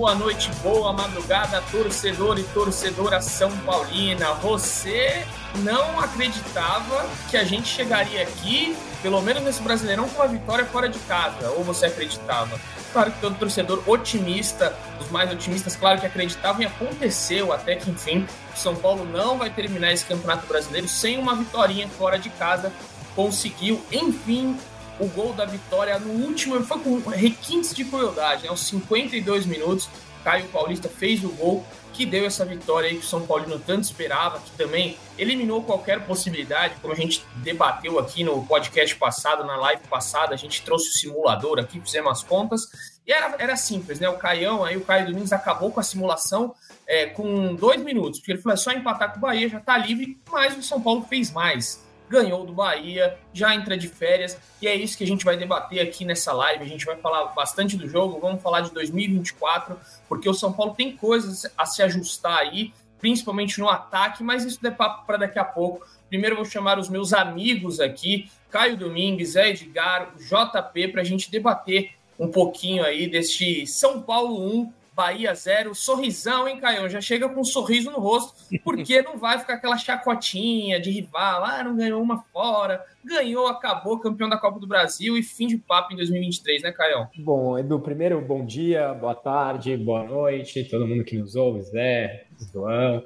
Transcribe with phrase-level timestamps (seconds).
[0.00, 4.32] boa noite, boa madrugada, torcedor e torcedora São Paulina.
[4.36, 5.26] Você
[5.56, 10.88] não acreditava que a gente chegaria aqui, pelo menos nesse Brasileirão, com uma vitória fora
[10.88, 11.50] de casa?
[11.50, 12.58] Ou você acreditava?
[12.94, 17.90] Claro que todo torcedor otimista, os mais otimistas, claro que acreditavam e aconteceu até que,
[17.90, 22.30] enfim, o São Paulo não vai terminar esse Campeonato Brasileiro sem uma vitória fora de
[22.30, 22.72] casa.
[23.14, 24.58] Conseguiu, enfim,
[25.00, 28.48] o gol da vitória no último, foi com requintes de crueldade, né?
[28.48, 29.88] aos 52 minutos,
[30.22, 33.82] Caio Paulista fez o gol que deu essa vitória aí que o São Paulino tanto
[33.82, 39.56] esperava, que também eliminou qualquer possibilidade, como a gente debateu aqui no podcast passado, na
[39.56, 42.62] live passada, a gente trouxe o simulador aqui, fizemos as contas,
[43.06, 44.08] e era, era simples, né?
[44.08, 46.54] O Caião, aí o Caio Domingos acabou com a simulação
[46.86, 49.76] é, com dois minutos, porque ele falou, é só empatar com o Bahia, já tá
[49.76, 54.66] livre, mas o São Paulo fez mais ganhou do Bahia, já entra de férias, e
[54.66, 56.64] é isso que a gente vai debater aqui nessa live.
[56.64, 60.74] A gente vai falar bastante do jogo, vamos falar de 2024, porque o São Paulo
[60.74, 65.38] tem coisas a se ajustar aí, principalmente no ataque, mas isso é papo para daqui
[65.38, 65.86] a pouco.
[66.08, 71.30] Primeiro vou chamar os meus amigos aqui, Caio Domingues, Zé Edgar, JP, para a gente
[71.30, 76.88] debater um pouquinho aí deste São Paulo 1, Bahia zero, sorrisão, hein, Caio?
[76.88, 81.44] Já chega com um sorriso no rosto, porque não vai ficar aquela chacotinha de rival,
[81.44, 85.56] ah, não ganhou uma fora, ganhou, acabou, campeão da Copa do Brasil e fim de
[85.56, 87.08] papo em 2023, né, Caio?
[87.18, 92.26] Bom, Edu, primeiro, bom dia, boa tarde, boa noite, todo mundo que nos ouve, Zé,
[92.52, 93.02] João.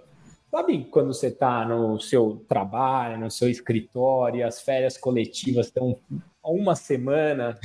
[0.50, 5.96] Sabe quando você está no seu trabalho, no seu escritório, as férias coletivas estão
[6.44, 7.58] uma semana,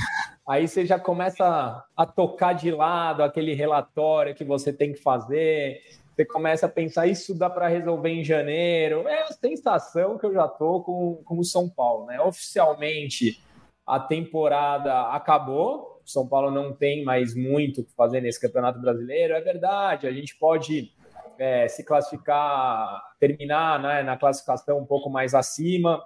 [0.50, 5.80] aí você já começa a tocar de lado aquele relatório que você tem que fazer,
[6.16, 9.08] você começa a pensar, isso dá para resolver em janeiro.
[9.08, 12.20] É a sensação que eu já tô com, com o São Paulo, né?
[12.20, 13.44] Oficialmente
[13.86, 19.36] a temporada acabou, São Paulo não tem mais muito o que fazer nesse Campeonato Brasileiro,
[19.36, 20.92] é verdade, a gente pode
[21.38, 26.04] é, se classificar, terminar né, na classificação um pouco mais acima,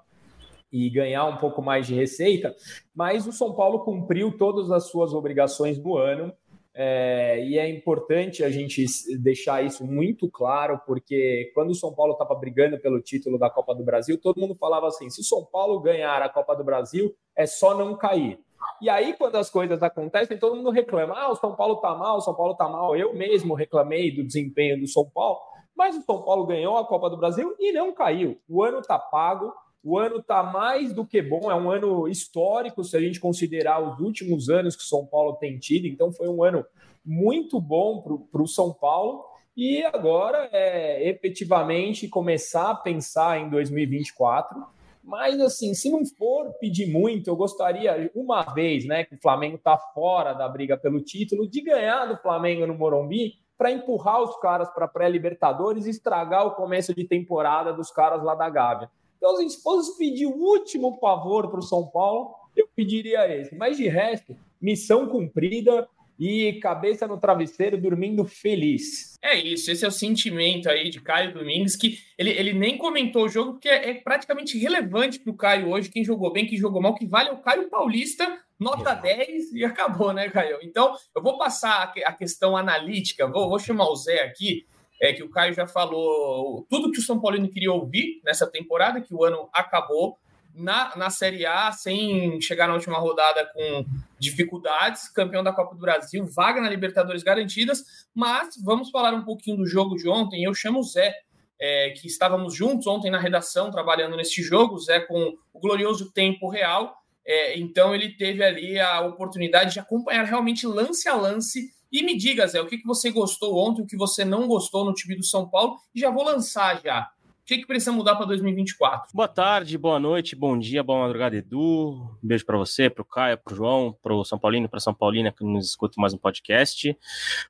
[0.73, 2.55] e ganhar um pouco mais de receita,
[2.95, 6.33] mas o São Paulo cumpriu todas as suas obrigações no ano.
[6.75, 8.83] É, e é importante a gente
[9.19, 13.75] deixar isso muito claro, porque quando o São Paulo estava brigando pelo título da Copa
[13.75, 17.13] do Brasil, todo mundo falava assim: se o São Paulo ganhar a Copa do Brasil,
[17.35, 18.39] é só não cair.
[18.81, 22.17] E aí, quando as coisas acontecem, todo mundo reclama: ah, o São Paulo tá mal,
[22.17, 22.95] o São Paulo tá mal.
[22.95, 25.39] Eu mesmo reclamei do desempenho do São Paulo,
[25.77, 28.41] mas o São Paulo ganhou a Copa do Brasil e não caiu.
[28.49, 32.83] O ano tá pago, o ano está mais do que bom, é um ano histórico
[32.83, 35.87] se a gente considerar os últimos anos que o São Paulo tem tido.
[35.87, 36.65] Então, foi um ano
[37.05, 38.01] muito bom
[38.31, 39.25] para o São Paulo.
[39.55, 44.63] E agora é efetivamente começar a pensar em 2024.
[45.03, 49.57] Mas, assim, se não for pedir muito, eu gostaria, uma vez, né, que o Flamengo
[49.57, 54.35] está fora da briga pelo título, de ganhar do Flamengo no Morumbi para empurrar os
[54.39, 58.89] caras para pré-Libertadores e estragar o começo de temporada dos caras lá da Gávea.
[59.23, 63.55] Então, assim, se fosse pedir o último favor para o São Paulo, eu pediria esse.
[63.55, 65.87] Mas de resto, missão cumprida
[66.19, 69.17] e cabeça no travesseiro, dormindo feliz.
[69.23, 73.23] É isso, esse é o sentimento aí de Caio Domingues, que ele, ele nem comentou
[73.23, 76.57] o jogo, porque é, é praticamente relevante para o Caio hoje, quem jogou bem, quem
[76.57, 79.15] jogou mal, que vale é o Caio Paulista, nota é.
[79.25, 80.59] 10 e acabou, né, Caio?
[80.61, 84.65] Então, eu vou passar a, questão analítica, vou, vou chamar o Zé aqui,
[85.01, 89.01] é que o Caio já falou tudo que o São Paulino queria ouvir nessa temporada,
[89.01, 90.17] que o ano acabou
[90.55, 93.85] na, na Série A, sem chegar na última rodada com
[94.19, 97.83] dificuldades, campeão da Copa do Brasil, vaga na Libertadores garantidas,
[98.13, 100.43] mas vamos falar um pouquinho do jogo de ontem.
[100.43, 101.13] Eu chamo o Zé,
[101.59, 106.11] é, que estávamos juntos ontem na redação, trabalhando nesse jogo, o Zé com o glorioso
[106.11, 106.95] tempo real,
[107.25, 112.17] é, então ele teve ali a oportunidade de acompanhar realmente lance a lance e me
[112.17, 115.15] diga, Zé, o que, que você gostou ontem, o que você não gostou no time
[115.15, 117.11] do São Paulo, e já vou lançar já.
[117.43, 119.09] O que, que precisa mudar para 2024?
[119.13, 122.17] Boa tarde, boa noite, bom dia, boa madrugada, Edu.
[122.23, 124.79] Um beijo para você, para o Caio, para o João, para o São Paulino, para
[124.79, 126.97] São Paulina que nos escuta mais um podcast.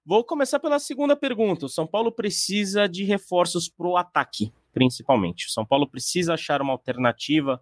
[0.06, 1.68] Vou começar pela segunda pergunta.
[1.68, 5.48] O São Paulo precisa de reforços para o ataque principalmente.
[5.48, 7.62] O São Paulo precisa achar uma alternativa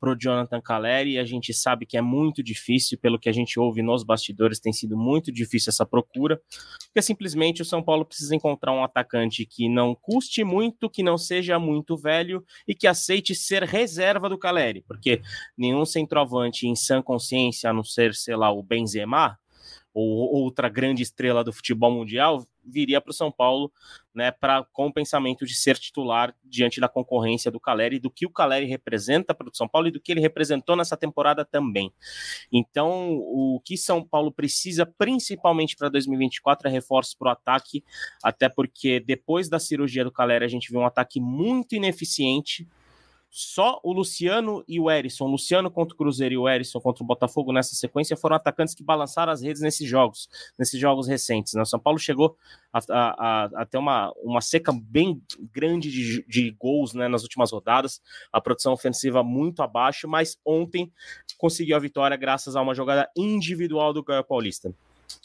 [0.00, 3.32] para o Jonathan Caleri e a gente sabe que é muito difícil, pelo que a
[3.32, 6.40] gente ouve nos bastidores, tem sido muito difícil essa procura,
[6.86, 11.18] porque simplesmente o São Paulo precisa encontrar um atacante que não custe muito, que não
[11.18, 15.20] seja muito velho e que aceite ser reserva do Caleri, porque
[15.56, 19.38] nenhum centroavante em sã consciência, a não ser, sei lá, o Benzema,
[19.92, 23.72] ou outra grande estrela do futebol mundial, viria para o São Paulo,
[24.14, 28.26] né, pra, com o pensamento de ser titular diante da concorrência do Caleri, do que
[28.26, 31.92] o Caleri representa para o São Paulo e do que ele representou nessa temporada também.
[32.50, 37.84] Então, o que São Paulo precisa, principalmente para 2024, é reforços para o ataque,
[38.22, 42.66] até porque depois da cirurgia do Caleri, a gente viu um ataque muito ineficiente
[43.38, 47.06] só o Luciano e o Erisson, Luciano contra o Cruzeiro e o Erisson contra o
[47.06, 50.26] Botafogo nessa sequência foram atacantes que balançaram as redes nesses jogos,
[50.58, 51.52] nesses jogos recentes.
[51.52, 51.60] Né?
[51.60, 52.34] O São Paulo chegou
[52.72, 55.20] a, a, a, ter uma, uma seca bem
[55.52, 58.00] grande de, de gols né, nas últimas rodadas,
[58.32, 60.90] a produção ofensiva muito abaixo, mas ontem
[61.36, 64.74] conseguiu a vitória graças a uma jogada individual do Caio Paulista.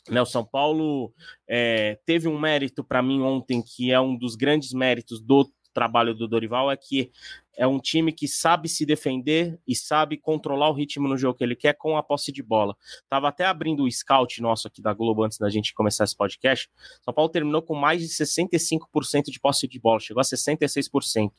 [0.09, 1.13] Né, o São Paulo
[1.47, 6.13] é, teve um mérito para mim ontem, que é um dos grandes méritos do trabalho
[6.13, 7.11] do Dorival, é que
[7.57, 11.43] é um time que sabe se defender e sabe controlar o ritmo no jogo que
[11.43, 12.75] ele quer com a posse de bola.
[13.09, 16.69] Tava até abrindo o scout nosso aqui da Globo antes da gente começar esse podcast.
[17.01, 21.31] São Paulo terminou com mais de 65% de posse de bola, chegou a 66%.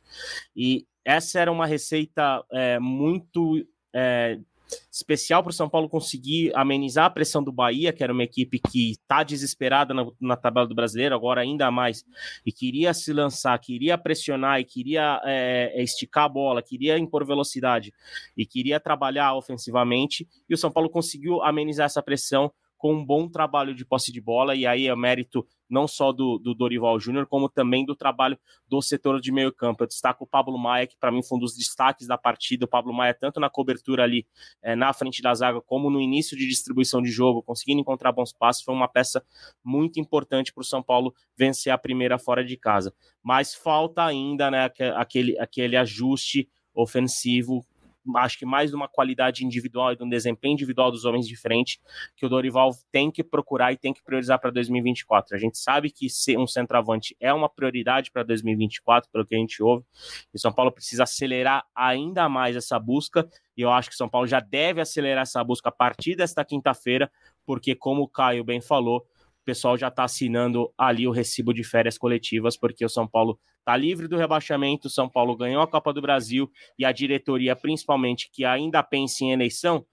[0.55, 4.38] E essa era uma receita é, muito é,
[4.90, 8.58] especial para o São Paulo conseguir amenizar a pressão do Bahia, que era uma equipe
[8.58, 12.04] que está desesperada na, na, tabela do brasileiro, agora ainda mais,
[12.44, 17.26] e queria se lançar, queria pressionar e queria é, é, esticar a bola, queria impor
[17.26, 17.92] velocidade
[18.36, 22.52] e queria trabalhar ofensivamente, e o São Paulo conseguiu amenizar essa pressão
[22.82, 26.37] com um bom trabalho de posse de bola, e aí é mérito não só do,
[26.37, 28.37] do Dorival Júnior, como também do trabalho
[28.67, 29.84] do setor de meio campo.
[29.84, 32.64] Eu destaco o Pablo Maia, que para mim foi um dos destaques da partida.
[32.64, 34.26] O Pablo Maia, tanto na cobertura ali
[34.61, 38.32] é, na frente da zaga, como no início de distribuição de jogo, conseguindo encontrar bons
[38.32, 39.25] passos, foi uma peça
[39.62, 42.93] muito importante para o São Paulo vencer a primeira fora de casa.
[43.23, 47.64] Mas falta ainda né, aquele, aquele ajuste ofensivo
[48.16, 51.37] acho que mais de uma qualidade individual e de um desempenho individual dos homens de
[51.37, 51.81] frente
[52.16, 55.37] que o Dorival tem que procurar e tem que priorizar para 2024.
[55.37, 59.38] A gente sabe que ser um centroavante é uma prioridade para 2024, pelo que a
[59.38, 59.84] gente ouve,
[60.34, 64.26] e São Paulo precisa acelerar ainda mais essa busca, e eu acho que São Paulo
[64.26, 67.10] já deve acelerar essa busca a partir desta quinta-feira,
[67.44, 71.64] porque, como o Caio bem falou, o pessoal já está assinando ali o recibo de
[71.64, 75.93] férias coletivas, porque o São Paulo está livre do rebaixamento, São Paulo ganhou a Copa
[75.93, 79.87] do Brasil e a diretoria, principalmente, que ainda pensa em eleição,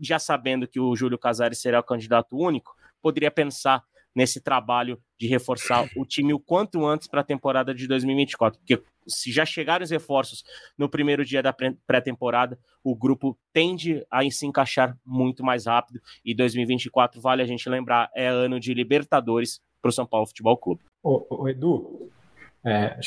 [0.00, 3.82] já sabendo que o Júlio Casares será o candidato único, poderia pensar
[4.14, 8.82] nesse trabalho de reforçar o time o quanto antes para a temporada de 2024, porque
[9.06, 10.42] se já chegarem os reforços
[10.76, 16.34] no primeiro dia da pré-temporada, o grupo tende a se encaixar muito mais rápido e
[16.34, 20.82] 2024, vale a gente lembrar, é ano de Libertadores para o São Paulo Futebol Clube.
[21.02, 22.10] Ô, ô Edu,
[22.64, 22.98] é,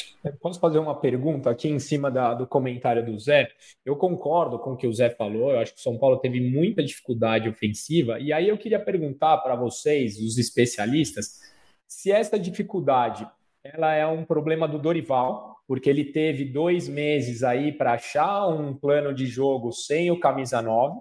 [0.42, 3.50] posso fazer uma pergunta aqui em cima da, do comentário do Zé?
[3.86, 6.39] Eu concordo com o que o Zé falou, eu acho que o São Paulo teve
[6.39, 11.39] muita dificuldade ofensiva, e aí eu queria perguntar para vocês, os especialistas,
[11.88, 13.27] se essa dificuldade
[13.63, 18.74] ela é um problema do Dorival, porque ele teve dois meses aí para achar um
[18.74, 21.00] plano de jogo sem o camisa 9,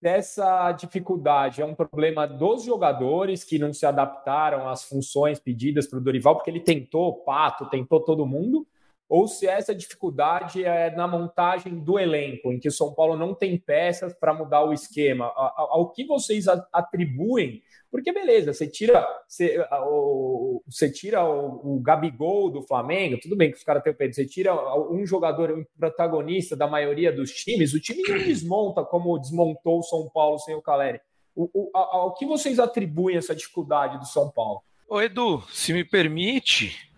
[0.00, 5.98] dessa dificuldade é um problema dos jogadores que não se adaptaram às funções pedidas para
[5.98, 8.66] o Dorival, porque ele tentou o Pato, tentou todo mundo,
[9.10, 13.34] ou se essa dificuldade é na montagem do elenco, em que o São Paulo não
[13.34, 15.26] tem peças para mudar o esquema.
[15.34, 22.48] Ao que vocês atribuem porque, beleza, você tira, você, o, você tira o, o, Gabigol
[22.48, 24.54] do Flamengo, tudo bem que os caras têm o peito, você tira
[24.88, 29.82] um jogador, um protagonista da maioria dos times, o time não desmonta como desmontou o
[29.82, 31.00] São Paulo sem o Caleri.
[31.34, 34.62] O, o, ao que vocês atribuem essa dificuldade do São Paulo?
[34.88, 36.89] Ô, Edu, se me permite.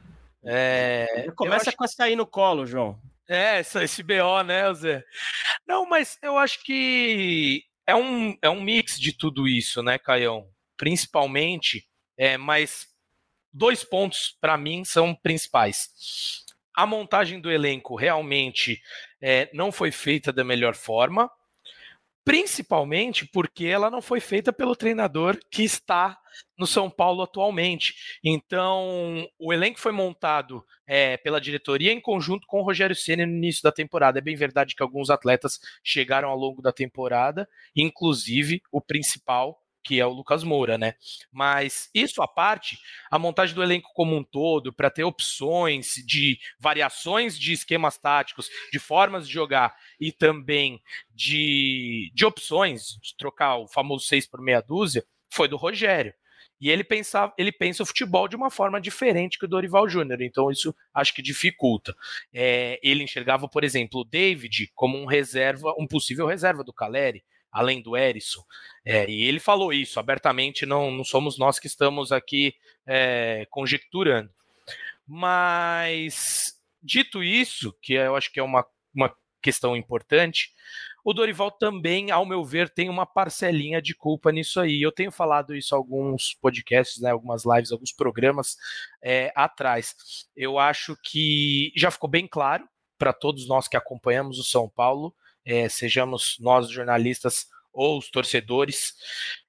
[0.44, 1.26] É...
[1.36, 1.76] Começa acho...
[1.76, 2.98] com essa aí no colo, João.
[3.28, 5.04] É, esse BO, né, Zé?
[5.66, 10.46] Não, mas eu acho que é um, é um mix de tudo isso, né, Caião?
[10.82, 11.86] principalmente,
[12.18, 12.88] é, mas
[13.52, 16.44] dois pontos para mim são principais.
[16.74, 18.82] A montagem do elenco realmente
[19.20, 21.30] é, não foi feita da melhor forma,
[22.24, 26.18] principalmente porque ela não foi feita pelo treinador que está
[26.58, 27.94] no São Paulo atualmente.
[28.24, 33.32] Então, o elenco foi montado é, pela diretoria em conjunto com o Rogério Ceni no
[33.32, 34.18] início da temporada.
[34.18, 40.00] É bem verdade que alguns atletas chegaram ao longo da temporada, inclusive o principal, que
[40.00, 40.94] é o Lucas Moura, né?
[41.30, 42.78] Mas isso à parte,
[43.10, 48.48] a montagem do elenco como um todo, para ter opções de variações de esquemas táticos,
[48.72, 50.80] de formas de jogar e também
[51.14, 56.14] de, de opções, de trocar o famoso 6 por meia dúzia, foi do Rogério.
[56.62, 60.22] E ele pensava, ele pensa o futebol de uma forma diferente que o Dorival Júnior,
[60.22, 61.92] então isso acho que dificulta.
[62.32, 67.24] É, ele enxergava, por exemplo, o David como um reserva, um possível reserva do Caleri
[67.52, 68.42] além do Erisson.
[68.84, 72.54] É, e ele falou isso abertamente, não, não somos nós que estamos aqui
[72.86, 74.30] é, conjecturando.
[75.06, 80.52] Mas, dito isso, que eu acho que é uma, uma questão importante,
[81.04, 84.80] o Dorival também, ao meu ver, tem uma parcelinha de culpa nisso aí.
[84.80, 88.56] Eu tenho falado isso em alguns podcasts, né, algumas lives, alguns programas
[89.02, 89.96] é, atrás.
[90.36, 95.12] Eu acho que já ficou bem claro para todos nós que acompanhamos o São Paulo,
[95.44, 98.94] é, sejamos nós jornalistas ou os torcedores,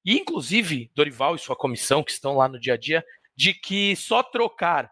[0.06, 3.04] e inclusive Dorival e sua comissão que estão lá no dia a dia,
[3.36, 4.90] de que só trocar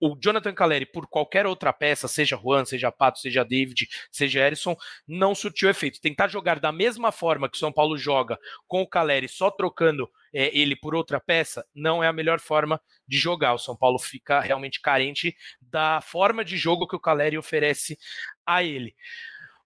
[0.00, 4.76] o Jonathan Caleri por qualquer outra peça, seja Juan, seja Pato, seja David, seja Erison,
[5.06, 6.00] não surtiu efeito.
[6.00, 10.08] Tentar jogar da mesma forma que o São Paulo joga com o Caleri, só trocando
[10.34, 13.54] é, ele por outra peça, não é a melhor forma de jogar.
[13.54, 17.98] O São Paulo fica realmente carente da forma de jogo que o Caleri oferece
[18.44, 18.94] a ele.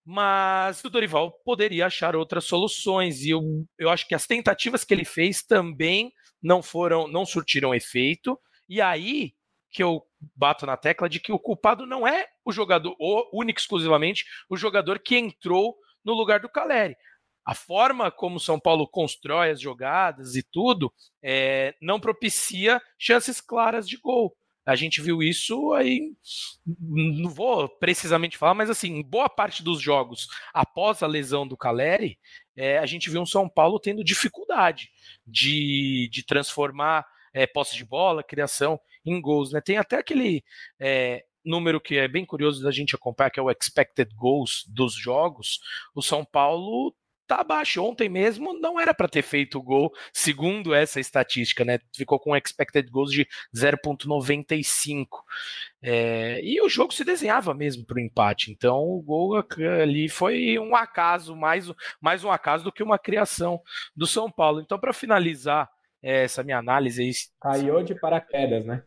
[0.05, 3.43] Mas o Dorival poderia achar outras soluções, e eu,
[3.79, 8.39] eu acho que as tentativas que ele fez também não foram, não surtiram efeito.
[8.69, 9.35] E aí
[9.71, 10.03] que eu
[10.35, 14.57] bato na tecla de que o culpado não é o jogador, ou único exclusivamente o
[14.57, 16.97] jogador que entrou no lugar do Caleri.
[17.45, 20.93] A forma como o São Paulo constrói as jogadas e tudo
[21.23, 24.37] é, não propicia chances claras de gol.
[24.65, 26.13] A gente viu isso aí,
[26.79, 32.19] não vou precisamente falar, mas assim, boa parte dos jogos após a lesão do Caleri,
[32.57, 34.91] é, a gente viu um São Paulo tendo dificuldade
[35.27, 39.53] de, de transformar é, posse de bola, criação em gols.
[39.53, 39.61] Né?
[39.61, 40.45] Tem até aquele
[40.79, 44.95] é, número que é bem curioso da gente acompanhar, que é o expected goals dos
[44.95, 45.61] jogos.
[45.95, 46.95] O São Paulo
[47.35, 47.83] tá abaixo.
[47.83, 51.79] Ontem mesmo não era para ter feito o gol, segundo essa estatística, né?
[51.95, 55.07] Ficou com um expected goals de 0,95.
[55.83, 58.51] É, e o jogo se desenhava mesmo para o empate.
[58.51, 59.45] Então o gol
[59.81, 61.71] ali foi um acaso, mais,
[62.01, 63.61] mais um acaso do que uma criação
[63.95, 64.61] do São Paulo.
[64.61, 65.69] Então, para finalizar
[66.03, 67.11] é, essa minha análise.
[67.41, 68.83] Caiu de paraquedas, né?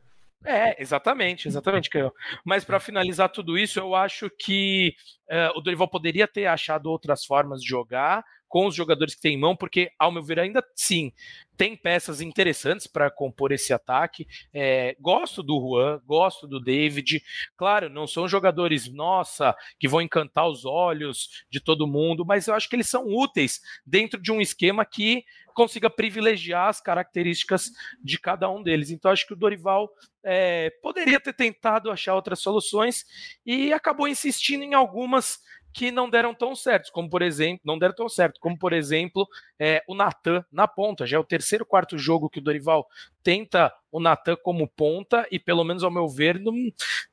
[0.45, 2.11] É, exatamente, exatamente, Caio.
[2.43, 4.93] Mas para finalizar tudo isso, eu acho que
[5.29, 8.23] uh, o Dorival poderia ter achado outras formas de jogar
[8.53, 11.11] com os jogadores que tem em mão, porque, ao meu ver, ainda sim,
[11.57, 14.27] tem peças interessantes para compor esse ataque.
[14.53, 17.23] É, gosto do Juan, gosto do David.
[17.57, 22.53] Claro, não são jogadores, nossa, que vão encantar os olhos de todo mundo, mas eu
[22.53, 27.71] acho que eles são úteis dentro de um esquema que consiga privilegiar as características
[28.03, 28.89] de cada um deles.
[28.89, 29.89] Então, acho que o Dorival
[30.23, 33.05] é, poderia ter tentado achar outras soluções
[33.45, 35.39] e acabou insistindo em algumas
[35.73, 39.27] que não deram tão certo, como por exemplo, não deram tão certo, como por exemplo,
[39.59, 41.07] é, o Natan na ponta.
[41.07, 42.87] Já é o terceiro, quarto jogo que o Dorival
[43.23, 46.53] tenta o Natan como ponta e pelo menos ao meu ver, não,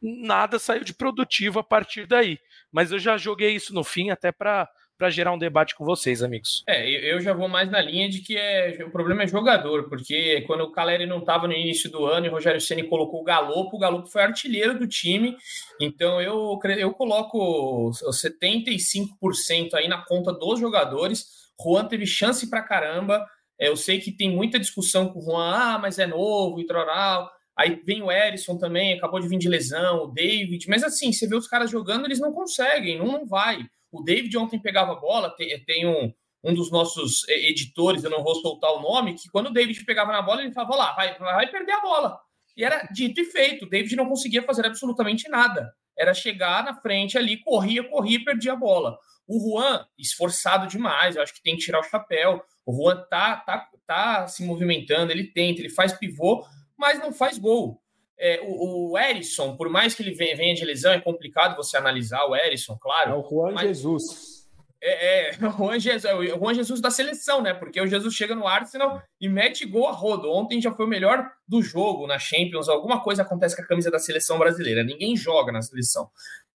[0.01, 2.39] nada saiu de produtivo a partir daí.
[2.71, 4.69] Mas eu já joguei isso no fim até para
[5.01, 6.63] para gerar um debate com vocês, amigos.
[6.67, 10.43] É, eu já vou mais na linha de que é, o problema é jogador, porque
[10.43, 13.25] quando o Caleri não estava no início do ano e o Rogério Ceni colocou o
[13.25, 15.39] Galopo, o Galopo foi artilheiro do time,
[15.81, 21.25] então eu, eu coloco 75% aí na conta dos jogadores.
[21.59, 23.27] Juan teve chance para caramba.
[23.59, 26.67] É, eu sei que tem muita discussão com o Juan, ah, mas é novo e
[26.67, 27.31] troral.
[27.57, 31.27] Aí vem o Erisson também, acabou de vir de lesão, o David, mas assim, você
[31.27, 33.67] vê os caras jogando, eles não conseguem, não, não vai.
[33.91, 38.23] O David ontem pegava a bola, tem, tem um, um dos nossos editores, eu não
[38.23, 41.19] vou soltar o nome, que quando o David pegava na bola, ele falava: lá, vai,
[41.19, 42.19] vai perder a bola.
[42.57, 43.65] E era dito e feito.
[43.65, 45.73] O David não conseguia fazer absolutamente nada.
[45.99, 48.99] Era chegar na frente ali, corria, corria e perdia a bola.
[49.27, 52.43] O Juan, esforçado demais, eu acho que tem que tirar o chapéu.
[52.67, 56.45] O Juan tá, tá, tá se movimentando, ele tenta, ele faz pivô,
[56.77, 57.81] mas não faz gol.
[58.23, 62.23] É, o, o Erisson, por mais que ele venha, de lesão, é complicado você analisar
[62.27, 63.13] o Erisson, claro.
[63.13, 63.63] É o Juan mas...
[63.69, 64.41] Jesus.
[64.83, 67.55] É, é, o Juan Jesus, é o Juan Jesus da seleção, né?
[67.55, 70.31] Porque o Jesus chega no Arsenal e mete gol a rodo.
[70.31, 72.69] Ontem já foi o melhor do jogo na Champions.
[72.69, 74.85] Alguma coisa acontece com a camisa da seleção brasileira.
[74.85, 76.11] Ninguém joga na seleção.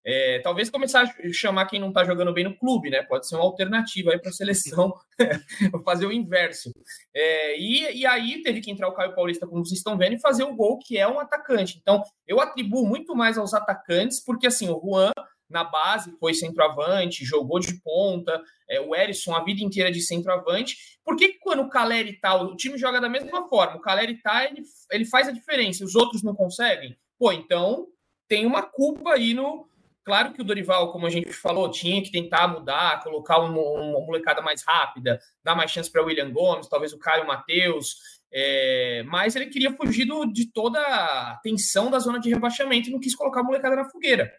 [0.08, 3.02] É, talvez começar a chamar quem não está jogando bem no clube, né?
[3.02, 4.94] Pode ser uma alternativa aí para a seleção
[5.84, 6.72] fazer o inverso.
[7.14, 10.22] É, e, e, aí teve que entrar o Caio Paulista, como vocês estão vendo, e
[10.22, 11.80] fazer o gol, que é um atacante.
[11.82, 15.12] Então, eu atribuo muito mais aos atacantes, porque assim, o Juan
[15.50, 20.78] na base foi centroavante, jogou de ponta, é, o Erisson a vida inteira de centroavante.
[21.04, 23.78] Por que, quando o Caleri tá, o time joga da mesma forma?
[23.78, 26.96] O Caleri tá, ele, ele faz a diferença, os outros não conseguem?
[27.18, 27.88] Pô, então
[28.28, 29.68] tem uma culpa aí no,
[30.06, 34.06] Claro que o Dorival, como a gente falou, tinha que tentar mudar, colocar uma, uma
[34.06, 39.02] molecada mais rápida, dar mais chance para o William Gomes, talvez o Caio Matheus, é,
[39.08, 43.00] mas ele queria fugir do, de toda a tensão da zona de rebaixamento e não
[43.00, 44.32] quis colocar a molecada na fogueira.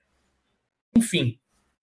[0.96, 1.36] Enfim,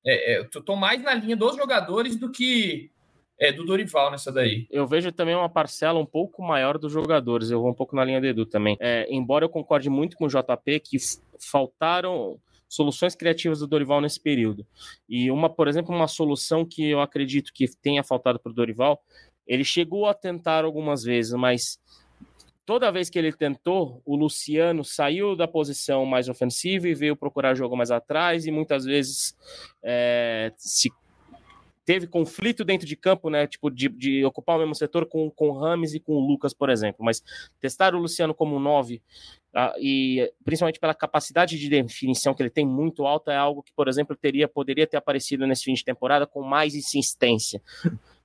[0.06, 2.90] é, é, eu estou mais na linha dos jogadores do que
[3.38, 4.66] é, do Dorival nessa daí.
[4.72, 7.52] Eu vejo também uma parcela um pouco maior dos jogadores.
[7.52, 8.78] Eu vou um pouco na linha do Edu também.
[8.80, 10.98] É, embora eu concorde muito com o JP que
[11.52, 12.40] faltaram
[12.74, 14.66] soluções criativas do Dorival nesse período.
[15.08, 19.02] E uma, por exemplo, uma solução que eu acredito que tenha faltado para o Dorival,
[19.46, 21.80] ele chegou a tentar algumas vezes, mas
[22.66, 27.56] toda vez que ele tentou, o Luciano saiu da posição mais ofensiva e veio procurar
[27.56, 29.36] jogo mais atrás, e muitas vezes
[29.84, 30.90] é, se
[31.86, 33.48] teve conflito dentro de campo, né?
[33.48, 36.54] Tipo, de, de, ocupar o mesmo setor com, com o Rames e com o Lucas,
[36.54, 37.04] por exemplo.
[37.04, 37.24] Mas
[37.60, 39.02] testar o Luciano como 9,
[39.56, 43.72] uh, e principalmente pela capacidade de definição que ele tem muito alta, é algo que,
[43.74, 47.62] por exemplo, teria, poderia ter aparecido nesse fim de temporada com mais insistência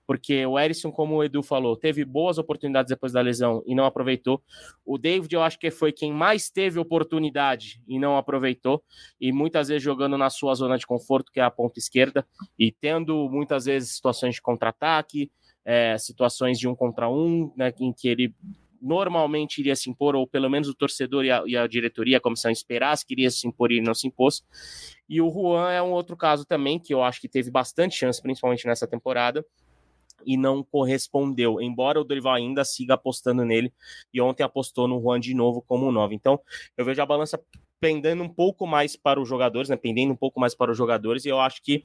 [0.08, 3.84] porque o Erisson, como o Edu falou, teve boas oportunidades depois da lesão e não
[3.84, 4.42] aproveitou.
[4.82, 8.82] O David, eu acho que foi quem mais teve oportunidade e não aproveitou,
[9.20, 12.26] e muitas vezes jogando na sua zona de conforto, que é a ponta esquerda,
[12.58, 15.30] e tendo muitas vezes situações de contra-ataque,
[15.62, 18.34] é, situações de um contra um, né, em que ele
[18.80, 22.20] normalmente iria se impor, ou pelo menos o torcedor e a, e a diretoria, a
[22.20, 24.42] comissão esperasse que iria se impor e não se impôs.
[25.06, 28.22] E o Juan é um outro caso também, que eu acho que teve bastante chance,
[28.22, 29.44] principalmente nessa temporada,
[30.24, 33.72] e não correspondeu, embora o Dorival ainda siga apostando nele
[34.12, 36.14] e ontem apostou no Juan de novo como nove.
[36.14, 36.40] Então,
[36.76, 37.40] eu vejo a balança
[37.80, 39.76] pendendo um pouco mais para os jogadores, né?
[39.76, 41.84] Pendendo um pouco mais para os jogadores, e eu acho que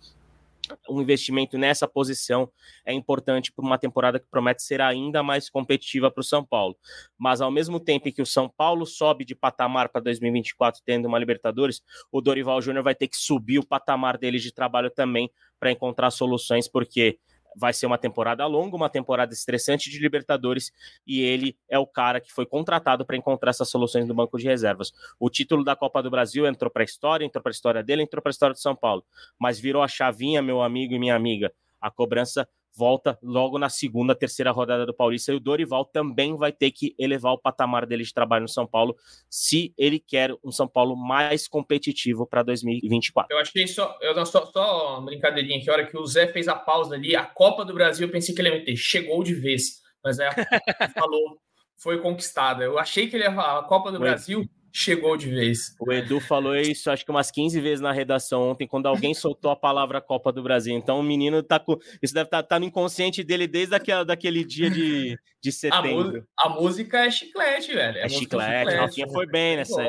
[0.90, 2.50] um investimento nessa posição
[2.86, 6.78] é importante para uma temporada que promete ser ainda mais competitiva para o São Paulo.
[7.18, 11.20] Mas ao mesmo tempo que o São Paulo sobe de patamar para 2024 tendo uma
[11.20, 15.72] Libertadores, o Dorival Júnior vai ter que subir o patamar dele de trabalho também para
[15.72, 17.20] encontrar soluções, porque
[17.56, 20.72] vai ser uma temporada longa, uma temporada estressante de Libertadores,
[21.06, 24.46] e ele é o cara que foi contratado para encontrar essas soluções no banco de
[24.46, 24.92] reservas.
[25.20, 28.04] O título da Copa do Brasil entrou para a história, entrou para a história dele,
[28.04, 29.04] entrou para a história de São Paulo,
[29.40, 31.54] mas virou a chavinha, meu amigo e minha amiga.
[31.80, 36.52] A cobrança volta logo na segunda, terceira rodada do Paulista e o Dorival também vai
[36.52, 38.96] ter que elevar o patamar dele de trabalho no São Paulo
[39.30, 43.36] se ele quer um São Paulo mais competitivo para 2024.
[43.36, 46.48] Eu achei só, eu só, só uma brincadeirinha que a hora que o Zé fez
[46.48, 49.34] a pausa ali, a Copa do Brasil, eu pensei que ele ia meter, chegou de
[49.34, 50.30] vez, mas é
[50.94, 51.38] falou,
[51.78, 52.64] foi conquistada.
[52.64, 54.63] Eu achei que ele ia a Copa do Foi.
[54.76, 55.76] Chegou de vez.
[55.80, 59.52] O Edu falou isso acho que umas 15 vezes na redação ontem, quando alguém soltou
[59.52, 60.76] a palavra Copa do Brasil.
[60.76, 61.78] Então o menino tá com.
[62.02, 66.26] Isso deve estar tá, tá no inconsciente dele desde aquela, daquele dia de, de setembro.
[66.40, 68.00] A, a música é chiclete, velho.
[68.00, 68.74] É, é chiclete.
[68.74, 69.84] A Rafinha foi bem nessa.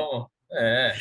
[0.51, 0.93] É.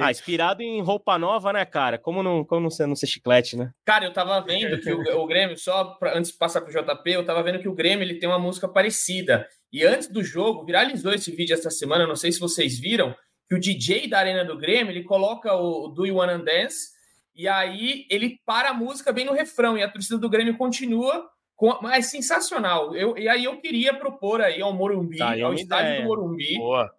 [0.00, 1.98] Ah, inspirado em roupa nova, né, cara?
[1.98, 3.70] Como não, como não ser, não ser chiclete, né?
[3.84, 7.10] Cara, eu tava vendo que o, o Grêmio, só pra, antes de passar pro JP,
[7.10, 9.46] eu tava vendo que o Grêmio ele tem uma música parecida.
[9.72, 13.14] E antes do jogo, viralizou esse vídeo essa semana, não sei se vocês viram,
[13.48, 16.94] que o DJ da Arena do Grêmio, ele coloca o Do You Wanna Dance,
[17.34, 21.28] e aí ele para a música bem no refrão, e a torcida do Grêmio continua
[21.54, 22.94] com, mas sensacional.
[22.94, 26.02] Eu, e aí eu queria propor aí ao Morumbi, tá, ao estádio ideia.
[26.02, 26.90] do Morumbi, Boa.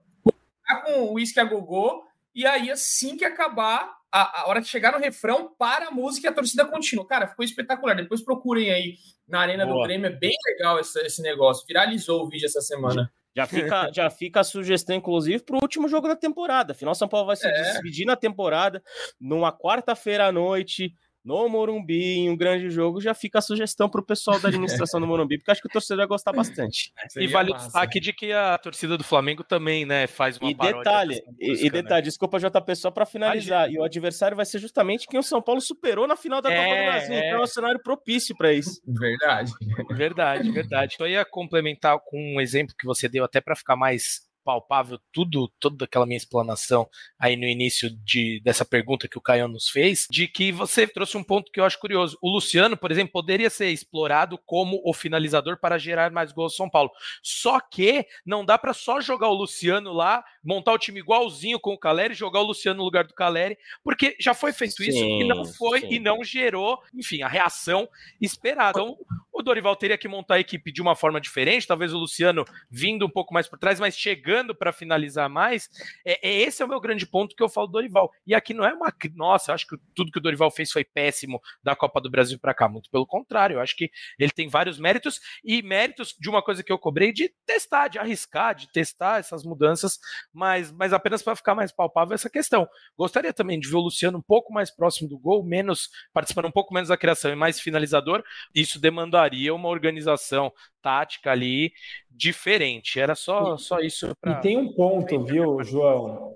[0.75, 2.03] Com o uísque a gogô,
[2.35, 6.27] e aí assim que acabar, a, a hora que chegar no refrão, para a música
[6.27, 7.07] e a torcida continua.
[7.07, 7.95] Cara, ficou espetacular.
[7.95, 8.95] Depois procurem aí
[9.27, 9.77] na Arena Boa.
[9.77, 11.65] do Grêmio, é bem legal esse, esse negócio.
[11.67, 13.11] Viralizou o vídeo essa semana.
[13.35, 16.71] Já fica, já fica a sugestão, inclusive, para o último jogo da temporada.
[16.71, 17.51] Afinal, São Paulo vai se é.
[17.51, 18.81] despedir na temporada
[19.21, 20.91] numa quarta-feira à noite
[21.27, 25.01] no Morumbi, em um grande jogo, já fica a sugestão para o pessoal da administração
[25.01, 26.93] do Morumbi, porque acho que o torcedor vai gostar bastante.
[27.09, 27.65] Seria e vale massa.
[27.65, 31.35] o destaque de que a torcida do Flamengo também, né, faz uma e detalhe, música,
[31.37, 32.07] e, e, detalhe, né?
[32.07, 33.77] desculpa JP, só para finalizar, Imagina.
[33.77, 36.55] e o adversário vai ser justamente quem o São Paulo superou na final da é,
[36.55, 37.27] Copa do é, Brasil, é.
[37.27, 38.81] então é um cenário propício para isso.
[38.87, 39.51] Verdade.
[39.89, 40.95] Verdade, verdade.
[40.97, 45.51] Eu ia complementar com um exemplo que você deu até para ficar mais palpável tudo,
[45.59, 46.87] toda aquela minha explanação
[47.19, 51.17] aí no início de, dessa pergunta que o Caio nos fez, de que você trouxe
[51.17, 52.17] um ponto que eu acho curioso.
[52.21, 56.57] O Luciano, por exemplo, poderia ser explorado como o finalizador para gerar mais gols ao
[56.57, 56.89] São Paulo.
[57.21, 61.73] Só que não dá para só jogar o Luciano lá, montar o time igualzinho com
[61.73, 65.03] o Caleri, jogar o Luciano no lugar do Caleri, porque já foi feito sim, isso
[65.03, 65.95] e não foi sim.
[65.95, 67.89] e não gerou, enfim, a reação
[68.21, 68.79] esperada.
[68.79, 68.97] Então,
[69.33, 73.05] o Dorival teria que montar a equipe de uma forma diferente, talvez o Luciano vindo
[73.05, 75.69] um pouco mais por trás, mas chegando para finalizar mais.
[76.05, 78.11] É, é, esse é o meu grande ponto que eu falo do Dorival.
[78.25, 78.93] E aqui não é uma.
[79.15, 82.39] Nossa, eu acho que tudo que o Dorival fez foi péssimo da Copa do Brasil
[82.39, 82.67] para cá.
[82.67, 86.63] Muito pelo contrário, eu acho que ele tem vários méritos e méritos de uma coisa
[86.63, 89.99] que eu cobrei de testar, de arriscar, de testar essas mudanças,
[90.33, 92.67] mas, mas apenas para ficar mais palpável essa questão.
[92.97, 96.51] Gostaria também de ver o Luciano um pouco mais próximo do gol, menos participando um
[96.51, 98.23] pouco menos da criação e mais finalizador.
[98.53, 101.73] Isso demandaria uma organização tática ali
[102.09, 102.99] diferente.
[102.99, 104.15] Era só, só isso.
[104.27, 104.39] Pra...
[104.39, 106.27] E tem um ponto, viu, João?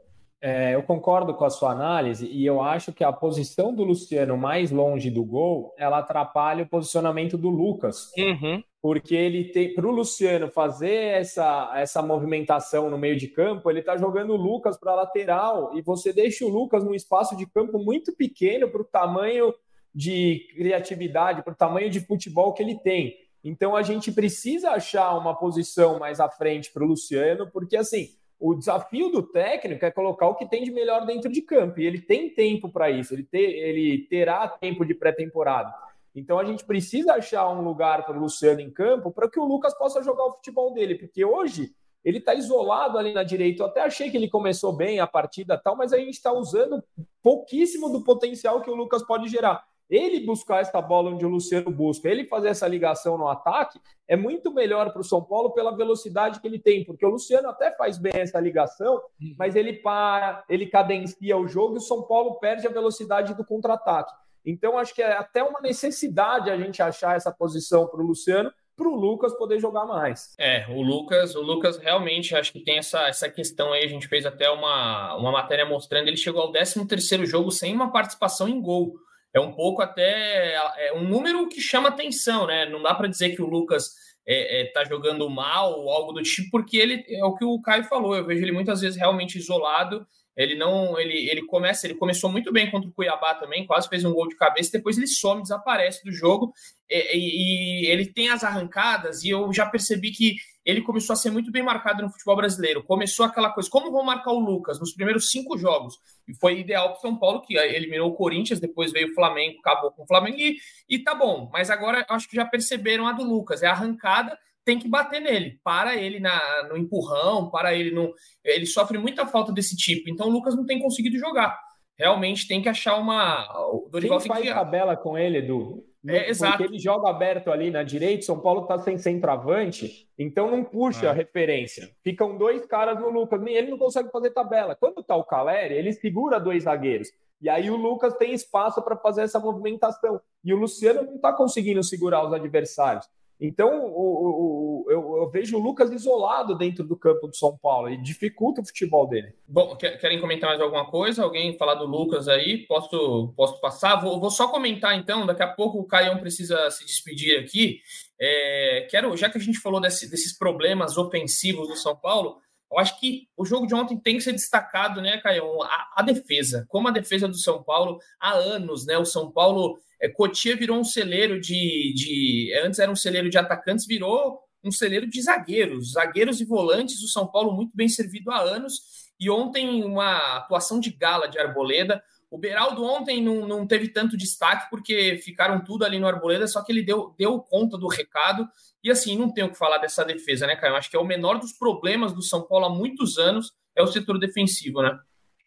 [0.44, 4.36] É, eu concordo com a sua análise e eu acho que a posição do Luciano
[4.36, 8.12] mais longe do gol ela atrapalha o posicionamento do Lucas.
[8.18, 8.64] Uhum.
[8.82, 9.76] Porque ele tem.
[9.76, 14.36] Para o Luciano fazer essa, essa movimentação no meio de campo, ele está jogando o
[14.36, 18.82] Lucas para lateral e você deixa o Lucas num espaço de campo muito pequeno para
[18.82, 19.54] o tamanho
[19.94, 23.14] de criatividade, para o tamanho de futebol que ele tem.
[23.44, 28.10] Então a gente precisa achar uma posição mais à frente para o Luciano, porque assim
[28.40, 31.86] o desafio do técnico é colocar o que tem de melhor dentro de campo, e
[31.86, 35.72] ele tem tempo para isso, ele, ele terá tempo de pré-temporada.
[36.16, 39.46] Então a gente precisa achar um lugar para o Luciano em campo para que o
[39.46, 41.72] Lucas possa jogar o futebol dele, porque hoje
[42.04, 43.62] ele está isolado ali na direita.
[43.62, 46.84] Eu até achei que ele começou bem a partida tal, mas a gente está usando
[47.22, 51.70] pouquíssimo do potencial que o Lucas pode gerar ele buscar essa bola onde o Luciano
[51.70, 53.78] busca, ele fazer essa ligação no ataque,
[54.08, 57.50] é muito melhor para o São Paulo pela velocidade que ele tem, porque o Luciano
[57.50, 59.36] até faz bem essa ligação, uhum.
[59.38, 63.44] mas ele para, ele cadencia o jogo e o São Paulo perde a velocidade do
[63.44, 64.14] contra-ataque.
[64.46, 68.52] Então, acho que é até uma necessidade a gente achar essa posição para o Luciano,
[68.76, 70.34] para o Lucas poder jogar mais.
[70.40, 73.84] É, o Lucas, o Lucas realmente acho que tem essa, essa questão aí.
[73.84, 76.08] A gente fez até uma, uma matéria mostrando.
[76.08, 78.96] Ele chegou ao 13 terceiro jogo sem uma participação em gol
[79.34, 82.66] é um pouco até é um número que chama atenção, né?
[82.66, 83.92] Não dá para dizer que o Lucas
[84.28, 87.62] é, é, tá jogando mal ou algo do tipo, porque ele é o que o
[87.62, 88.16] Caio falou.
[88.16, 90.06] Eu vejo ele muitas vezes realmente isolado.
[90.36, 94.06] Ele não, ele, ele começa, ele começou muito bem contra o Cuiabá também, quase fez
[94.06, 94.72] um gol de cabeça.
[94.72, 96.54] Depois ele some, desaparece do jogo
[96.90, 99.24] e, e, e ele tem as arrancadas.
[99.24, 102.84] E eu já percebi que ele começou a ser muito bem marcado no futebol brasileiro.
[102.84, 105.98] Começou aquela coisa, como vão marcar o Lucas nos primeiros cinco jogos?
[106.28, 109.92] E foi ideal para São Paulo, que eliminou o Corinthians, depois veio o Flamengo, acabou
[109.92, 111.50] com o Flamengo, e, e tá bom.
[111.52, 115.60] Mas agora acho que já perceberam a do Lucas, é arrancada, tem que bater nele,
[115.64, 118.14] para ele na, no empurrão, para ele no.
[118.44, 121.60] Ele sofre muita falta desse tipo, então o Lucas não tem conseguido jogar.
[121.98, 123.48] Realmente tem que achar uma.
[123.72, 124.54] O Dorival Quem faz que...
[124.54, 125.84] tabela com ele, Edu?
[126.08, 126.58] É, exato.
[126.58, 131.10] Porque ele joga aberto ali na direita, São Paulo está sem centroavante, então não puxa
[131.10, 131.92] a referência.
[132.04, 134.76] Ficam dois caras no Lucas, ele não consegue fazer tabela.
[134.76, 137.10] Quando está o Caleri, ele segura dois zagueiros.
[137.40, 140.22] E aí o Lucas tem espaço para fazer essa movimentação.
[140.44, 143.08] E o Luciano não está conseguindo segurar os adversários.
[143.44, 147.90] Então, o, o, eu, eu, vejo o Lucas isolado dentro do campo do São Paulo
[147.90, 149.34] e dificulta o futebol dele.
[149.48, 151.24] Bom, querem comentar mais alguma coisa?
[151.24, 152.60] Alguém falar do Lucas aí?
[152.68, 153.96] Posso, posso passar?
[153.96, 157.82] Vou, vou só comentar então, daqui a pouco o Caião precisa se despedir aqui.
[158.20, 162.38] É, quero, já que a gente falou desse, desses problemas ofensivos do São Paulo,
[162.72, 165.64] eu acho que o jogo de ontem tem que ser destacado, né, Caio?
[165.64, 166.66] A, a, defesa.
[166.70, 168.98] Como a defesa do São Paulo, há anos, né?
[169.00, 169.80] O São Paulo.
[170.02, 172.54] É, Cotia virou um celeiro de, de.
[172.64, 175.94] Antes era um celeiro de atacantes, virou um celeiro de zagueiros.
[175.94, 178.82] Zagueiros e volantes, o São Paulo muito bem servido há anos.
[179.20, 182.02] E ontem, uma atuação de gala de Arboleda.
[182.32, 186.64] O Beraldo ontem não, não teve tanto destaque porque ficaram tudo ali no Arboleda, só
[186.64, 188.48] que ele deu, deu conta do recado.
[188.84, 190.76] E assim, não tenho o que falar dessa defesa, né, Caio?
[190.76, 193.88] Acho que é o menor dos problemas do São Paulo há muitos anos, é o
[193.88, 194.98] setor defensivo, né?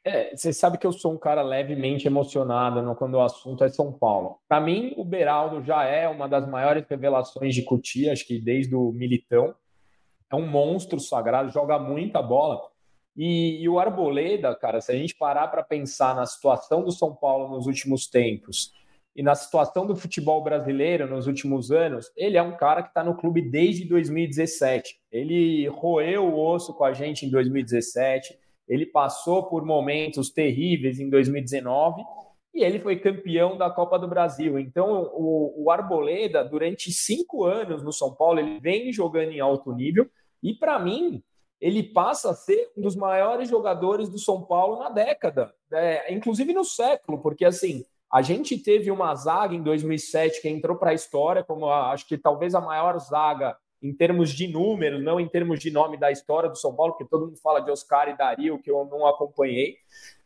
[0.07, 3.91] É, você sabe que eu sou um cara levemente emocionado quando o assunto é São
[3.91, 4.39] Paulo.
[4.47, 8.75] Para mim, o Beraldo já é uma das maiores revelações de Cutia, acho que desde
[8.75, 9.55] o Militão.
[10.31, 12.61] É um monstro sagrado, joga muita bola.
[13.17, 17.15] E, e, o Arboleda, cara, se a gente parar para pensar na situação do São
[17.15, 18.73] Paulo nos últimos tempos
[19.15, 23.05] e na situação do futebol brasileiro nos últimos anos, ele é um cara que está
[23.05, 24.97] no clube desde 2017.
[25.13, 28.37] Ele roeu o osso com a gente em 2017,
[28.69, 32.03] ele passou por momentos terríveis em 2019
[32.55, 34.59] e ele foi campeão da Copa do Brasil.
[34.59, 39.73] Então, o, o Arboleda, durante cinco anos no São Paulo, ele vem jogando em alto
[39.73, 40.09] nível
[40.43, 41.23] e, para mim,
[41.61, 46.53] ele passa a ser um dos maiores jogadores do São Paulo na década, é, inclusive
[46.53, 50.95] no século, porque assim a gente teve uma zaga em 2007 que entrou para a
[50.95, 55.29] história como a, acho que talvez a maior zaga em termos de números, não em
[55.29, 58.17] termos de nome da história do São Paulo, porque todo mundo fala de Oscar e
[58.17, 59.77] Dario, que eu não acompanhei.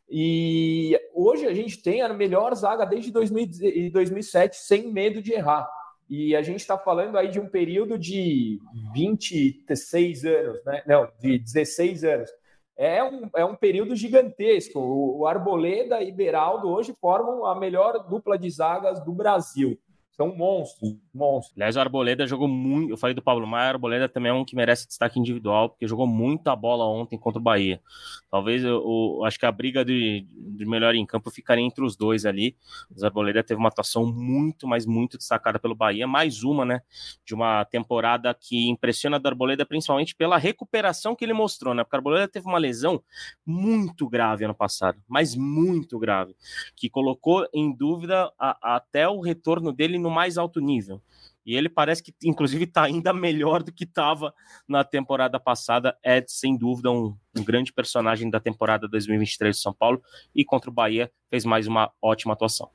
[0.08, 5.68] E hoje a gente tem a melhor zaga desde 2007, sem medo de errar.
[6.08, 8.60] E a gente está falando aí de um período de
[8.94, 10.82] 26 anos, né?
[10.86, 12.30] Não, de 16 anos.
[12.76, 14.78] É um, é um período gigantesco.
[14.78, 19.76] O, Arboleda e Beraldo hoje formam a melhor dupla de zagas do Brasil.
[20.18, 21.56] São monstros, monstros.
[21.56, 22.90] Aliás, o Arboleda jogou muito.
[22.90, 25.86] Eu falei do Pablo Maia, o Arboleda também é um que merece destaque individual, porque
[25.86, 27.80] jogou muita bola ontem contra o Bahia.
[28.28, 28.82] Talvez eu,
[29.18, 32.56] eu acho que a briga de, de melhor em campo ficaria entre os dois ali.
[32.90, 36.08] O Arboleda teve uma atuação muito, mas muito destacada pelo Bahia.
[36.08, 36.80] Mais uma, né?
[37.24, 41.84] De uma temporada que impressiona do Arboleda, principalmente pela recuperação que ele mostrou, né?
[41.84, 43.00] Porque o Arboleda teve uma lesão
[43.46, 46.34] muito grave ano passado, mas muito grave,
[46.74, 51.02] que colocou em dúvida a, a, até o retorno dele no mais alto nível.
[51.48, 54.34] E ele parece que, inclusive, está ainda melhor do que estava
[54.68, 55.96] na temporada passada.
[56.02, 60.02] É, sem dúvida, um, um, grande personagem da temporada 2023 do São Paulo.
[60.34, 62.70] E contra o Bahia, fez mais uma ótima atuação.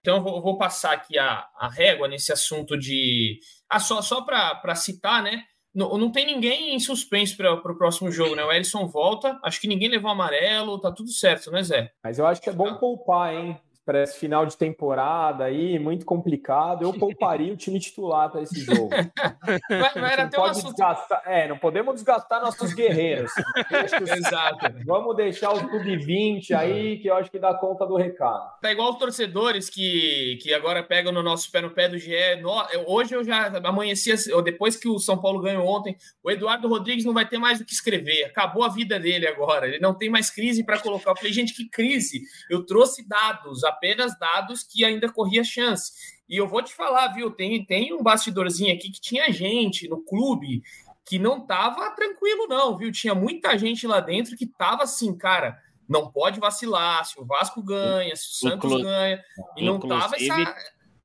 [0.00, 3.38] Então, eu vou, vou passar aqui a, a, régua nesse assunto de.
[3.68, 5.44] Ah, só, só para citar, né?
[5.72, 8.42] Não, não tem ninguém em suspense para o próximo jogo, né?
[8.44, 11.92] O Ellison volta, acho que ninguém levou amarelo, tá tudo certo, né, Zé?
[12.02, 13.60] Mas eu acho que é bom poupar, hein?
[13.84, 16.82] Para esse final de temporada aí, muito complicado.
[16.82, 18.90] Eu pouparia o time titular para esse jogo.
[18.90, 20.70] Vai, vai era pode assunto...
[20.74, 23.32] desgastar, é, não podemos desgastar nossos guerreiros.
[24.16, 24.66] Exato.
[24.84, 28.60] Vamos deixar o sub-20 aí, que eu acho que dá conta do recado.
[28.60, 32.12] Tá igual os torcedores que, que agora pegam no nosso pé no pé do GE.
[32.86, 34.12] hoje eu já amanheci,
[34.42, 37.64] depois que o São Paulo ganhou ontem, o Eduardo Rodrigues não vai ter mais o
[37.64, 38.24] que escrever.
[38.24, 39.66] Acabou a vida dele agora.
[39.66, 41.10] Ele não tem mais crise para colocar.
[41.10, 42.22] Eu falei, gente, que crise?
[42.48, 45.92] Eu trouxe dados, apenas dados que ainda corria chance.
[46.28, 47.30] E eu vou te falar, viu?
[47.30, 50.62] Tem, tem um bastidorzinho aqui que tinha gente no clube
[51.06, 52.92] que não tava tranquilo, não, viu?
[52.92, 55.58] Tinha muita gente lá dentro que tava assim, cara.
[55.88, 59.20] Não pode vacilar se o Vasco ganha, se o Santos Inclu ganha.
[59.56, 60.54] E não tava essa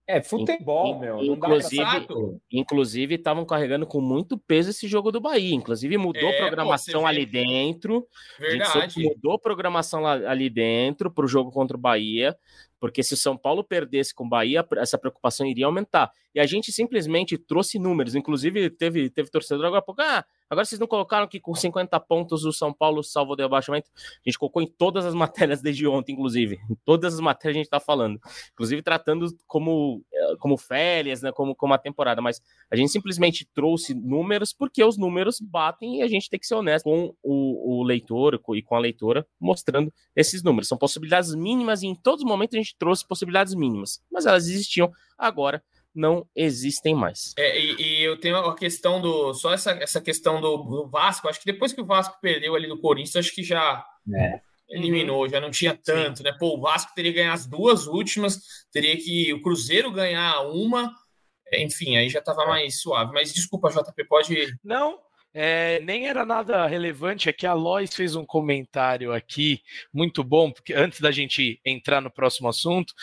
[0.08, 1.24] é, futebol, meu.
[1.24, 2.08] Inclusive,
[2.52, 5.56] inclusive estavam carregando com muito peso esse jogo do Bahia.
[5.56, 8.08] Inclusive, mudou é, programação pô, ali dentro.
[8.40, 9.02] Verdade.
[9.02, 12.38] mudou programação ali dentro para o jogo contra o Bahia.
[12.80, 16.12] Porque se o São Paulo perdesse com o Bahia, essa preocupação iria aumentar.
[16.36, 18.14] E a gente simplesmente trouxe números.
[18.14, 20.02] Inclusive, teve, teve torcedor agora há pouco.
[20.02, 23.90] Ah, agora vocês não colocaram que com 50 pontos o São Paulo salvou o abaixamento?
[23.96, 26.60] A gente colocou em todas as matérias desde ontem, inclusive.
[26.70, 28.20] Em todas as matérias a gente está falando.
[28.54, 31.32] Inclusive tratando como, eh, como férias, né?
[31.32, 32.22] Como, como a temporada.
[32.22, 36.48] Mas a gente simplesmente trouxe números porque os números batem e a gente tem que
[36.48, 40.68] ser honesto com o, o leitor e com a leitora mostrando esses números.
[40.68, 44.48] São possibilidades mínimas e em todos os momentos a gente trouxe possibilidades mínimas, mas elas
[44.48, 45.64] existiam, agora
[45.96, 47.34] não existem mais.
[47.38, 49.34] É, e, e, eu tenho a questão do.
[49.34, 52.68] Só essa, essa questão do, do, Vasco, acho que depois que o Vasco perdeu ali
[52.68, 53.84] do Corinthians, acho que já.
[54.14, 54.42] É.
[54.68, 56.24] Eliminou, já não tinha tanto, Sim.
[56.24, 56.36] né?
[56.40, 60.92] Pô, o Vasco teria que ganhar as duas últimas, teria que o Cruzeiro ganhar uma,
[61.54, 63.14] enfim, aí já tava mais suave.
[63.14, 64.58] Mas desculpa, JP, pode.
[64.64, 64.98] Não,
[65.38, 69.62] é, nem era nada relevante, é que a Lois fez um comentário aqui
[69.94, 72.94] muito bom, porque antes da gente entrar no próximo assunto,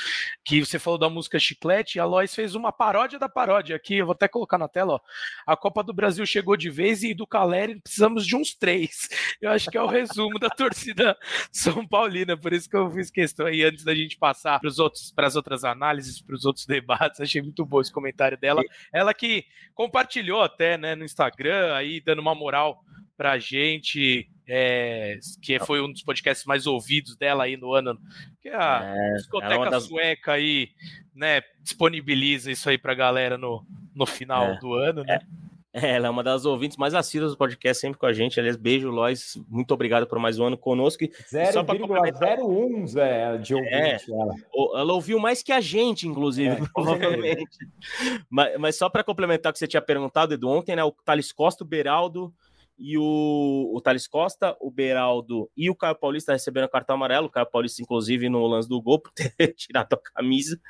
[0.43, 3.97] que você falou da música Chiclete, e a Lois fez uma paródia da paródia aqui,
[3.97, 5.01] eu vou até colocar na tela, ó.
[5.47, 9.11] A Copa do Brasil chegou de vez e do Caleri precisamos de uns três.
[9.43, 11.19] Eu acho que é o resumo da torcida
[11.51, 15.37] São Paulina, por isso que eu fiz questão aí antes da gente passar para as
[15.37, 18.63] outras análises, para os outros debates, achei muito bom esse comentário dela.
[18.93, 22.83] Ela que compartilhou até, né, no Instagram, aí dando uma moral
[23.17, 27.99] pra gente, é, que foi um dos podcasts mais ouvidos dela aí no ano,
[28.41, 29.85] que a é, discoteca das...
[29.85, 30.71] sueca aí,
[31.15, 35.21] né, disponibiliza isso aí pra galera no, no final é, do ano, né?
[35.83, 38.39] É, ela é uma das ouvintes mais assíduas do podcast, sempre com a gente.
[38.39, 39.41] Aliás, beijo, Lois.
[39.49, 41.03] Muito obrigado por mais um ano conosco.
[41.03, 43.73] 0,01 Zé, de ouvinte.
[43.75, 44.35] É, ela.
[44.81, 47.57] ela ouviu mais que a gente, inclusive, é, provavelmente.
[48.29, 50.85] mas, mas, só para complementar o que você tinha perguntado, Edu, ontem, né?
[50.85, 52.33] O Thales Costa, o Beraldo
[52.79, 57.27] e o, o Thales Costa, o Beraldo e o Caio Paulista receberam cartão amarelo.
[57.27, 60.61] O Caio Paulista, inclusive, no lance do gol, por ter tirado a camisa,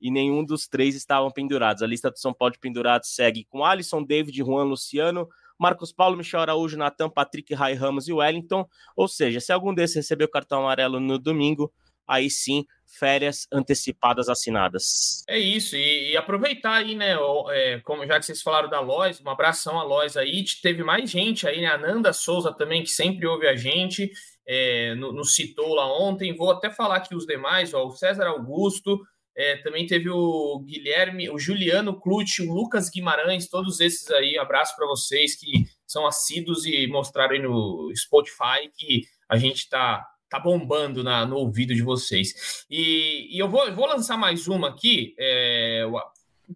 [0.00, 1.82] e nenhum dos três estavam pendurados.
[1.82, 6.16] A lista do São Paulo de pendurados segue com Alisson, David, Juan, Luciano, Marcos Paulo,
[6.16, 8.68] Michel Araújo, Natan, Patrick, Rai Ramos e Wellington.
[8.96, 11.72] Ou seja, se algum desses recebeu cartão amarelo no domingo,
[12.06, 12.64] aí sim
[12.98, 15.24] férias antecipadas assinadas.
[15.28, 17.16] É isso, e, e aproveitar aí, né?
[17.50, 20.44] É, como já que vocês falaram da Lois, um abração à Lois aí.
[20.62, 21.68] Teve mais gente aí, né?
[21.68, 24.10] A Nanda Souza também, que sempre ouve a gente,
[24.46, 26.36] é, nos citou lá ontem.
[26.36, 29.00] Vou até falar aqui os demais, ó, o César Augusto.
[29.36, 34.76] É, também teve o Guilherme, o Juliano Clute, o Lucas Guimarães, todos esses aí, abraço
[34.76, 40.38] para vocês que são assíduos e mostraram aí no Spotify que a gente está tá
[40.38, 42.64] bombando na, no ouvido de vocês.
[42.70, 45.84] E, e eu, vou, vou lançar mais uma aqui, é,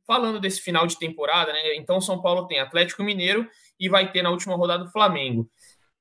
[0.07, 1.77] falando desse final de temporada, né?
[1.77, 5.49] Então, São Paulo tem Atlético Mineiro e vai ter na última rodada o Flamengo.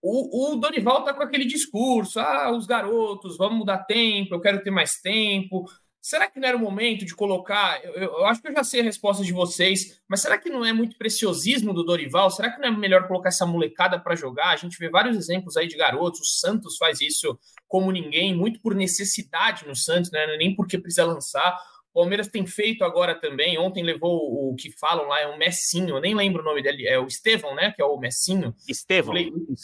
[0.01, 4.61] O, o Dorival tá com aquele discurso: ah, os garotos, vamos mudar tempo, eu quero
[4.61, 5.65] ter mais tempo.
[6.01, 7.83] Será que não era o momento de colocar?
[7.83, 10.65] Eu, eu, acho que eu já sei a resposta de vocês, mas será que não
[10.65, 12.31] é muito preciosismo do Dorival?
[12.31, 14.49] Será que não é melhor colocar essa molecada para jogar?
[14.49, 16.21] A gente vê vários exemplos aí de garotos.
[16.21, 20.37] O Santos faz isso como ninguém, muito por necessidade no Santos, né?
[20.37, 21.57] Nem porque precisa lançar.
[21.93, 23.57] O Palmeiras tem feito agora também.
[23.57, 26.87] Ontem levou o que falam lá, é um Messinho, eu nem lembro o nome dele,
[26.87, 27.71] é o Estevão, né?
[27.71, 28.55] Que é o Messinho.
[28.69, 29.15] Estevão.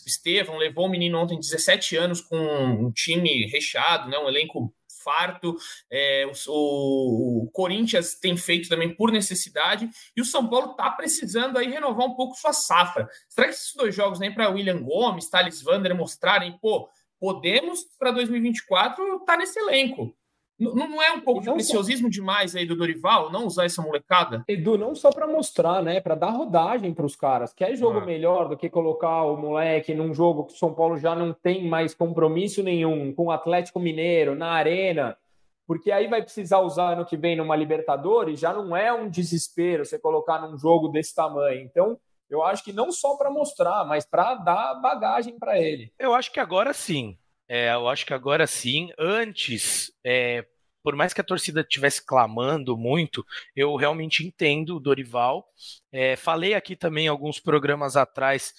[0.05, 4.17] Estevão levou o menino ontem, 17 anos, com um time recheado, né?
[4.17, 5.55] Um elenco farto.
[5.91, 9.89] É, o, o, Corinthians tem feito também por necessidade.
[10.15, 13.09] E o São Paulo está precisando aí renovar um pouco sua safra.
[13.27, 16.89] Será que esses dois jogos nem para William Gomes, Thales Vander mostrarem, pô,
[17.19, 20.15] podemos para 2024 estar tá nesse elenco?
[20.59, 22.11] Não, não é um pouco de preciosismo só...
[22.11, 24.43] demais aí do Dorival não usar essa molecada?
[24.47, 25.99] Edu, não só para mostrar, né?
[25.99, 27.53] Para dar rodagem para os caras.
[27.53, 28.05] Quer jogo ah.
[28.05, 31.67] melhor do que colocar o moleque num jogo que o São Paulo já não tem
[31.67, 35.17] mais compromisso nenhum com o Atlético Mineiro na arena?
[35.65, 39.85] Porque aí vai precisar usar ano que vem numa Libertadores, já não é um desespero
[39.85, 41.61] você colocar num jogo desse tamanho.
[41.61, 41.97] Então,
[42.29, 45.93] eu acho que não só para mostrar, mas para dar bagagem para ele.
[45.97, 47.17] Eu acho que agora sim.
[47.53, 48.89] É, eu acho que agora sim.
[48.97, 50.43] Antes, é,
[50.81, 53.23] por mais que a torcida estivesse clamando muito,
[53.55, 55.47] eu realmente entendo o Dorival.
[55.91, 58.55] É, falei aqui também alguns programas atrás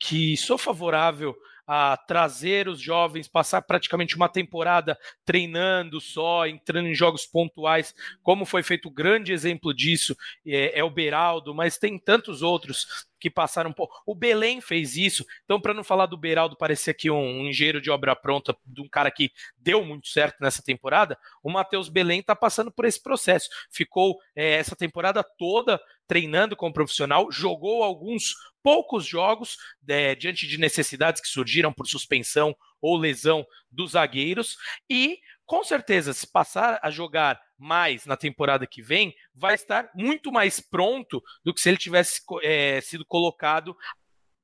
[0.00, 6.94] que sou favorável a trazer os jovens, passar praticamente uma temporada treinando só, entrando em
[6.94, 11.98] jogos pontuais, como foi feito o grande exemplo disso, é, é o Beraldo, mas tem
[11.98, 13.88] tantos outros que passaram por.
[14.06, 15.24] O Belém fez isso.
[15.44, 18.80] Então, para não falar do Beraldo parecer aqui um, um engenheiro de obra pronta de
[18.80, 23.02] um cara que deu muito certo nessa temporada, o Matheus Belém está passando por esse
[23.02, 23.48] processo.
[23.70, 30.58] Ficou é, essa temporada toda treinando como profissional, jogou alguns poucos jogos é, diante de
[30.58, 34.56] necessidades que surgiram por suspensão ou lesão dos zagueiros
[34.88, 40.30] e com certeza, se passar a jogar mais na temporada que vem, vai estar muito
[40.30, 43.76] mais pronto do que se ele tivesse é, sido colocado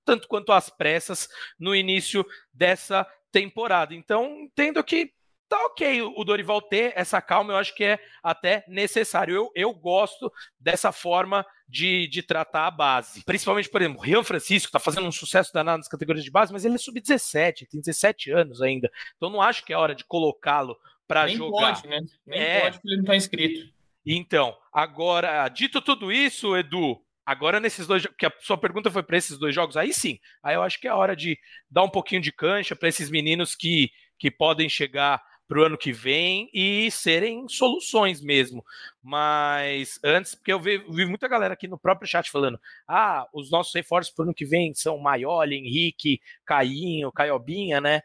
[0.05, 3.95] tanto quanto às pressas no início dessa temporada.
[3.95, 5.13] Então, entendo que
[5.49, 9.35] tá ok o Dorival ter essa calma, eu acho que é até necessário.
[9.35, 13.25] Eu, eu gosto dessa forma de, de tratar a base.
[13.25, 16.53] Principalmente, por exemplo, o Rian Francisco está fazendo um sucesso danado nas categorias de base,
[16.53, 18.91] mas ele é sub-17, tem 17 anos ainda.
[19.17, 21.75] Então não acho que é hora de colocá-lo para jogar.
[21.75, 22.01] Pode, né?
[22.27, 22.61] Nem é.
[22.61, 23.75] pode porque ele não está inscrito.
[24.07, 29.17] Então, agora, dito tudo isso, Edu, agora nesses dois que a sua pergunta foi para
[29.17, 31.39] esses dois jogos, aí sim, aí eu acho que é hora de
[31.71, 35.79] dar um pouquinho de cancha para esses meninos que, que podem chegar para o ano
[35.79, 38.65] que vem e serem soluções mesmo.
[39.03, 43.51] Mas antes, porque eu vi, vi, muita galera aqui no próprio chat falando: ah, os
[43.51, 48.03] nossos reforços para o ano que vem são Maioli, Henrique, Cainho, Caiobinha, né?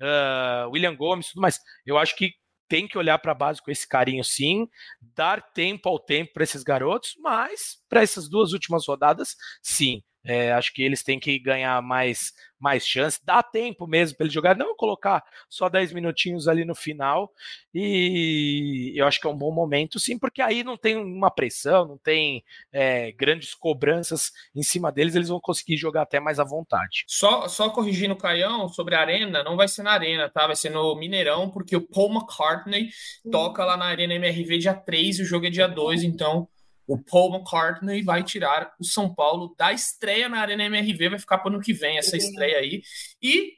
[0.00, 1.60] Uh, William Gomes, tudo mais.
[1.86, 2.34] Eu acho que
[2.72, 4.66] tem que olhar para a base com esse carinho, sim,
[5.14, 10.02] dar tempo ao tempo para esses garotos, mas para essas duas últimas rodadas, sim.
[10.24, 14.32] É, acho que eles têm que ganhar mais, mais chance, dá tempo mesmo para eles
[14.32, 17.32] jogar, não colocar só 10 minutinhos ali no final.
[17.74, 21.86] E eu acho que é um bom momento, sim, porque aí não tem uma pressão,
[21.86, 26.44] não tem é, grandes cobranças em cima deles, eles vão conseguir jogar até mais à
[26.44, 27.04] vontade.
[27.08, 30.46] Só, só corrigindo o Caião sobre a Arena, não vai ser na Arena, tá?
[30.46, 32.90] Vai ser no Mineirão, porque o Paul McCartney
[33.30, 36.48] toca lá na Arena MRV dia 3 e o jogo é dia 2, então
[36.86, 41.38] o Paul McCartney vai tirar o São Paulo da estreia na Arena MRV, vai ficar
[41.38, 42.82] para o ano que vem essa estreia aí.
[43.22, 43.52] E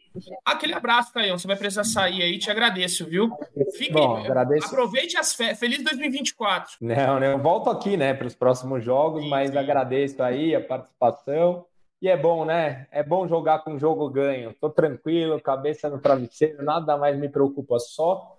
[0.44, 3.30] aquele abraço, Caião, você vai precisar sair aí, te agradeço, viu?
[3.76, 4.66] Fique, Bom, agradeço.
[4.66, 6.76] Aproveite as férias, feliz 2024.
[6.80, 9.58] Não, não, eu volto aqui, né, para os próximos jogos, sim, mas sim.
[9.58, 11.66] agradeço aí a participação.
[12.00, 12.86] E é bom, né?
[12.90, 14.54] É bom jogar com jogo ganho.
[14.60, 18.33] Tô tranquilo, cabeça no travesseiro, nada mais me preocupa, só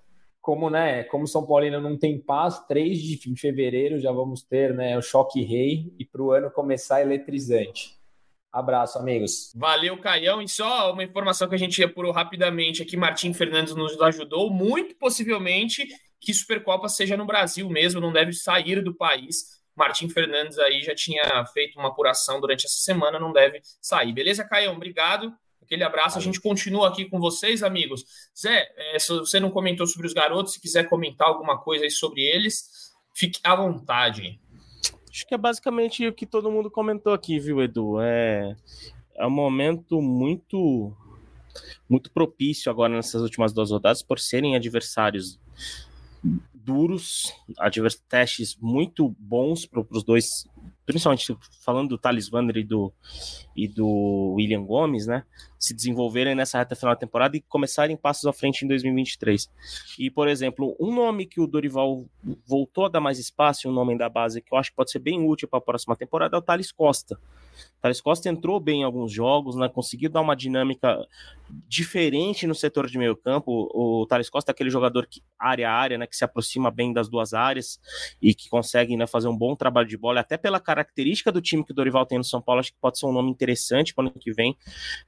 [0.45, 4.95] como, né, como São Paulino não tem paz, 3 de fevereiro já vamos ter, né,
[4.95, 7.97] o choque rei e para o ano começar eletrizante.
[8.53, 9.51] Abraço, amigos.
[9.55, 10.43] Valeu, Caião.
[10.43, 14.95] E só uma informação que a gente apurou rapidamente aqui, Martim Fernandes nos ajudou, muito
[14.97, 15.87] possivelmente
[16.21, 19.63] que Supercopa seja no Brasil mesmo, não deve sair do país.
[19.75, 24.13] Martim Fernandes aí já tinha feito uma apuração durante essa semana, não deve sair.
[24.13, 24.75] Beleza, Caião?
[24.75, 25.33] Obrigado.
[25.65, 28.05] Aquele abraço, a gente continua aqui com vocês, amigos.
[28.39, 31.91] Zé, é, se você não comentou sobre os garotos, se quiser comentar alguma coisa aí
[31.91, 34.39] sobre eles, fique à vontade.
[35.09, 37.99] Acho que é basicamente o que todo mundo comentou aqui, viu, Edu?
[37.99, 38.55] É,
[39.15, 40.95] é um momento muito
[41.89, 45.39] muito propício agora nessas últimas duas rodadas por serem adversários
[46.53, 50.45] duros, advers testes muito bons para os dois
[50.85, 52.93] principalmente falando do Thales Vander e do,
[53.55, 55.23] e do William Gomes, né?
[55.57, 59.49] Se desenvolverem nessa reta final da temporada e começarem passos à frente em 2023.
[59.97, 62.05] E, por exemplo, um nome que o Dorival
[62.45, 64.99] voltou a dar mais espaço, um nome da base que eu acho que pode ser
[64.99, 67.19] bem útil para a próxima temporada é o Thales Costa.
[67.85, 69.69] Thales Costa entrou bem em alguns jogos, né?
[69.69, 71.07] Conseguiu dar uma dinâmica
[71.67, 73.69] diferente no setor de meio campo.
[73.75, 76.07] O Thales Costa é aquele jogador que área a área, né?
[76.07, 77.79] Que se aproxima bem das duas áreas
[78.19, 81.63] e que consegue né, fazer um bom trabalho de bola, até pela característica do time
[81.63, 84.05] que o Dorival tem no São Paulo, acho que pode ser um nome interessante para
[84.05, 84.57] o ano que vem.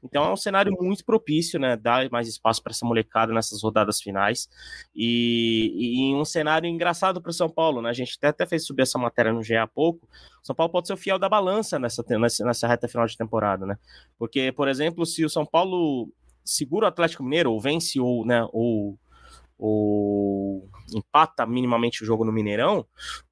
[0.03, 1.75] Então é um cenário muito propício, né?
[1.75, 4.47] Dar mais espaço para essa molecada nessas rodadas finais.
[4.95, 7.89] E, e um cenário engraçado para o São Paulo, né?
[7.89, 10.07] A gente até, até fez subir essa matéria no GE há pouco.
[10.43, 13.65] São Paulo pode ser o fiel da balança nessa, nessa, nessa reta final de temporada,
[13.65, 13.77] né?
[14.17, 16.09] Porque, por exemplo, se o São Paulo
[16.43, 18.97] segura o Atlético Mineiro, ou vence, ou, né, ou
[19.59, 22.85] ou empata minimamente o jogo no Mineirão,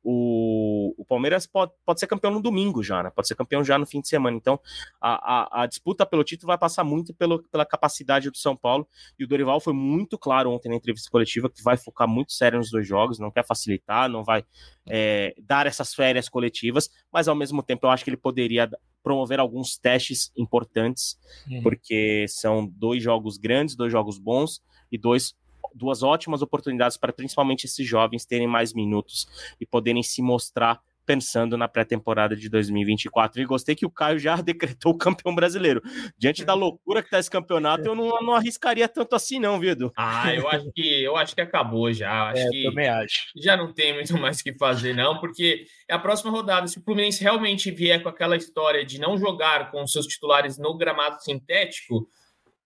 [0.04, 3.12] o, o Palmeiras pode, pode ser campeão no domingo já, né?
[3.12, 4.36] Pode ser campeão já no fim de semana.
[4.36, 4.60] Então,
[5.00, 8.88] a, a, a, disputa pelo título vai passar muito pelo, pela capacidade do São Paulo.
[9.18, 12.58] E o Dorival foi muito claro ontem na entrevista coletiva que vai focar muito sério
[12.58, 14.44] nos dois jogos, não quer facilitar, não vai
[14.88, 18.70] é, dar essas férias coletivas, mas ao mesmo tempo eu acho que ele poderia
[19.04, 21.18] promover alguns testes importantes,
[21.48, 21.62] uhum.
[21.62, 25.36] porque são dois jogos grandes, dois jogos bons e dois
[25.76, 29.28] duas ótimas oportunidades para principalmente esses jovens terem mais minutos
[29.60, 33.40] e poderem se mostrar pensando na pré-temporada de 2024.
[33.40, 35.82] E gostei que o Caio já decretou o campeão brasileiro.
[36.18, 39.94] Diante da loucura que tá esse campeonato, eu não, não arriscaria tanto assim, não, Vido.
[39.96, 42.30] Ah, eu acho que eu acho que acabou já.
[42.30, 43.32] Acho é, que também acho.
[43.38, 46.68] Já não tem muito mais que fazer, não, porque é a próxima rodada.
[46.68, 50.76] Se o Fluminense realmente vier com aquela história de não jogar com seus titulares no
[50.76, 52.08] gramado sintético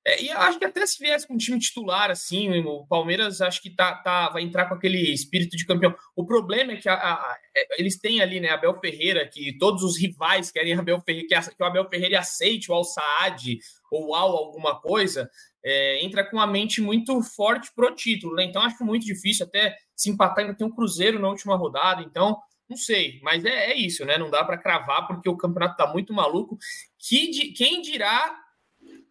[0.10, 3.62] é, e acho que até se viesse com um time titular, assim, o Palmeiras acho
[3.62, 5.96] que tá, tá, vai entrar com aquele espírito de campeão.
[6.16, 9.84] O problema é que a, a, é, eles têm ali, né, Abel Ferreira, que todos
[9.84, 13.60] os rivais querem Abel Ferreira, que, que o Abel Ferreira aceite o Al Saad
[13.92, 15.30] ou Al alguma coisa,
[15.64, 18.46] é, entra com a mente muito forte pro título, né?
[18.46, 22.36] Então acho muito difícil até se empatar, ainda tem um Cruzeiro na última rodada, então
[22.68, 24.18] não sei, mas é, é isso, né?
[24.18, 26.58] Não dá para cravar porque o campeonato tá muito maluco.
[27.00, 28.36] Que, quem dirá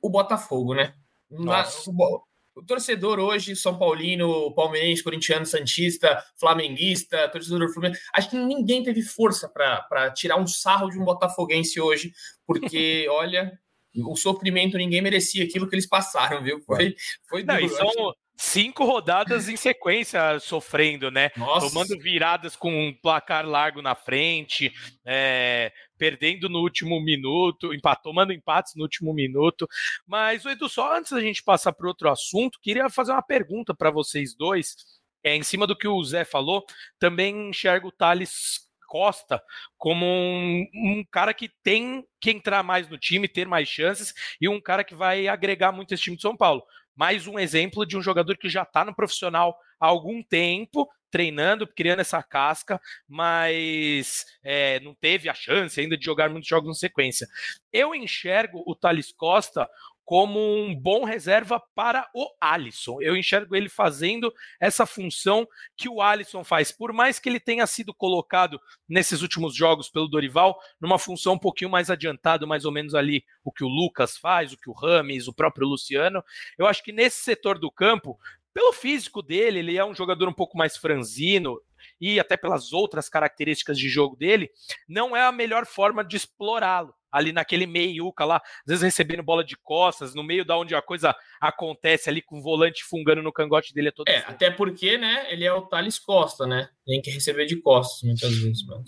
[0.01, 0.94] o Botafogo, né?
[1.30, 2.24] o,
[2.57, 8.82] o, torcedor hoje, São Paulino, palmeirense, corintiano, santista, flamenguista, torcedor do Fluminense, acho que ninguém
[8.82, 12.12] teve força para tirar um sarro de um botafoguense hoje,
[12.46, 13.59] porque, olha,
[13.96, 16.61] o sofrimento ninguém merecia aquilo que eles passaram, viu?
[16.61, 16.94] Foi,
[17.28, 21.30] foi Não, duro, são, cinco rodadas em sequência sofrendo, né?
[21.36, 21.68] Nossa.
[21.68, 24.72] Tomando viradas com um placar largo na frente,
[25.05, 29.68] é, perdendo no último minuto, empat, tomando empates no último minuto.
[30.07, 33.90] Mas, Edu, só antes da gente passar para outro assunto, queria fazer uma pergunta para
[33.90, 34.76] vocês dois.
[35.24, 36.64] É, em cima do que o Zé falou,
[36.99, 39.42] também enxergo o Thales Costa
[39.76, 44.49] como um, um, cara que tem que entrar mais no time, ter mais chances, e
[44.49, 46.62] um cara que vai agregar muito esse time de São Paulo
[46.99, 51.66] mais um exemplo de um jogador que já está no profissional há algum tempo, treinando,
[51.66, 56.78] criando essa casca, mas é, não teve a chance ainda de jogar muitos jogos em
[56.78, 57.26] sequência.
[57.72, 59.68] Eu enxergo o Thales Costa
[60.09, 62.96] como um bom reserva para o Alisson.
[63.02, 65.46] Eu enxergo ele fazendo essa função
[65.76, 70.09] que o Alisson faz, por mais que ele tenha sido colocado nesses últimos jogos pelo
[70.09, 74.16] Dorival, numa função um pouquinho mais adiantada, mais ou menos ali o que o Lucas
[74.16, 76.24] faz, o que o Rames, o próprio Luciano.
[76.56, 78.18] Eu acho que nesse setor do campo,
[78.59, 81.62] pelo físico dele, ele é um jogador um pouco mais franzino,
[82.00, 84.50] e até pelas outras características de jogo dele,
[84.88, 89.44] não é a melhor forma de explorá-lo ali naquele meiuca lá, às vezes recebendo bola
[89.44, 93.32] de costas, no meio da onde a coisa acontece ali com o volante fungando no
[93.32, 94.09] cangote dele é todo.
[94.09, 96.68] É, até porque, né, ele é o Thales Costa, né?
[96.86, 98.64] Tem que receber de costas muitas vezes.
[98.66, 98.80] Mas...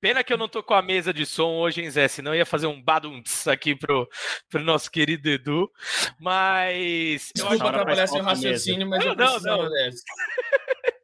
[0.00, 2.08] Pena que eu não tô com a mesa de som hoje, hein, Zé?
[2.08, 4.08] Senão ia fazer um badunts aqui pro,
[4.48, 5.70] pro nosso querido Edu.
[6.18, 7.30] Mas.
[7.34, 9.70] Desculpa atrapalhar seu raciocínio, mas não, eu não, não.
[9.70, 10.02] dessa.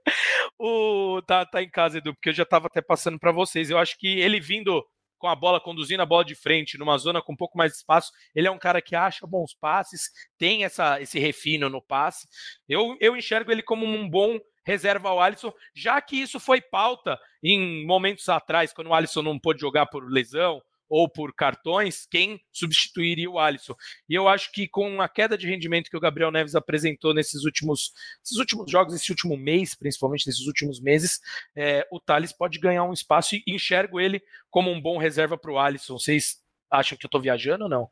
[0.58, 3.70] o tá, tá em casa, Edu, porque eu já tava até passando para vocês.
[3.70, 4.84] Eu acho que ele vindo
[5.18, 7.78] com a bola, conduzindo a bola de frente, numa zona com um pouco mais de
[7.78, 8.10] espaço.
[8.34, 12.26] Ele é um cara que acha bons passes, tem essa, esse refino no passe.
[12.68, 17.16] Eu, eu enxergo ele como um bom reserva ao Alisson, já que isso foi pauta
[17.42, 22.40] em momentos atrás, quando o Alisson não pôde jogar por lesão, ou por cartões, quem
[22.52, 23.74] substituiria o Alisson.
[24.08, 27.44] E eu acho que com a queda de rendimento que o Gabriel Neves apresentou nesses
[27.44, 27.92] últimos,
[28.24, 31.20] esses últimos jogos, esse último mês, principalmente nesses últimos meses,
[31.54, 35.52] é, o Thales pode ganhar um espaço e enxergo ele como um bom reserva para
[35.52, 35.98] o Alisson.
[35.98, 37.90] Vocês acham que eu estou viajando ou não?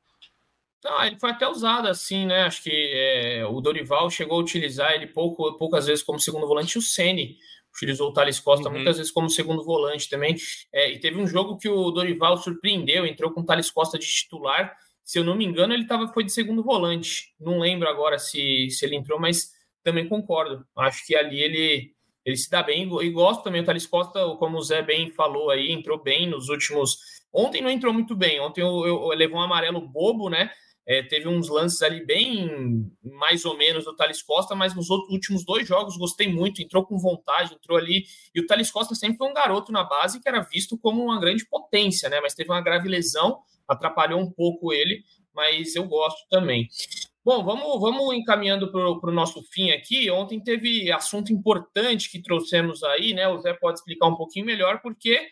[0.84, 2.42] Não, ele foi até usado assim, né?
[2.42, 6.76] Acho que é, o Dorival chegou a utilizar ele pouco, poucas vezes como segundo volante,
[6.76, 7.38] o Ceni
[7.74, 8.76] utilizou o Thales Costa uhum.
[8.76, 10.36] muitas vezes como segundo volante também.
[10.72, 14.06] É, e teve um jogo que o Dorival surpreendeu, entrou com o Thales Costa de
[14.06, 14.74] titular.
[15.02, 17.34] Se eu não me engano, ele tava, foi de segundo volante.
[17.38, 19.50] Não lembro agora se, se ele entrou, mas
[19.82, 20.64] também concordo.
[20.78, 21.90] Acho que ali ele,
[22.24, 22.88] ele se dá bem.
[23.02, 26.48] E gosto também, o Thales Costa, como o Zé bem falou aí, entrou bem nos
[26.48, 26.96] últimos.
[27.32, 28.40] Ontem não entrou muito bem.
[28.40, 30.50] Ontem eu, eu, eu levou um amarelo bobo, né?
[30.86, 35.10] É, teve uns lances ali bem mais ou menos do Thales Costa, mas nos outros,
[35.10, 38.04] últimos dois jogos gostei muito, entrou com vontade, entrou ali.
[38.34, 41.18] E o Thales Costa sempre foi um garoto na base que era visto como uma
[41.18, 42.20] grande potência, né?
[42.20, 45.02] Mas teve uma grave lesão, atrapalhou um pouco ele,
[45.34, 46.68] mas eu gosto também.
[47.24, 50.10] Bom, vamos, vamos encaminhando para o nosso fim aqui.
[50.10, 53.26] Ontem teve assunto importante que trouxemos aí, né?
[53.26, 55.26] O Zé pode explicar um pouquinho melhor, porque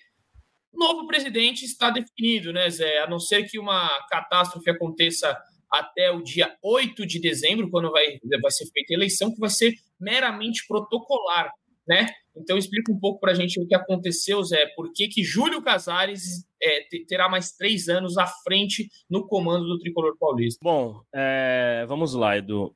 [0.78, 2.98] novo presidente está definido, né, Zé?
[2.98, 5.36] A não ser que uma catástrofe aconteça
[5.70, 9.48] até o dia 8 de dezembro, quando vai, vai ser feita a eleição, que vai
[9.48, 11.50] ser meramente protocolar,
[11.86, 12.08] né?
[12.36, 14.66] Então explica um pouco para a gente o que aconteceu, Zé.
[14.74, 19.78] Por que, que Júlio Casares é, terá mais três anos à frente no comando do
[19.78, 20.58] Tricolor Paulista?
[20.62, 22.74] Bom, é, vamos lá, Edu.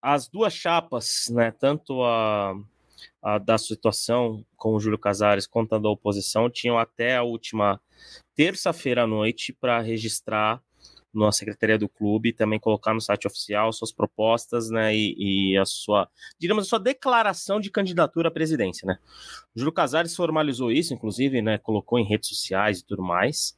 [0.00, 2.54] As duas chapas, né, tanto a
[3.44, 7.80] da situação com o Júlio Casares quanto a oposição tinham até a última
[8.34, 10.62] terça-feira à noite para registrar
[11.12, 15.64] na secretaria do clube, também colocar no site oficial suas propostas, né, e, e, a
[15.64, 16.08] sua,
[16.38, 18.98] diríamos, a sua declaração de candidatura à presidência, né.
[19.54, 23.56] O Júlio Casares formalizou isso, inclusive, né, colocou em redes sociais e tudo mais,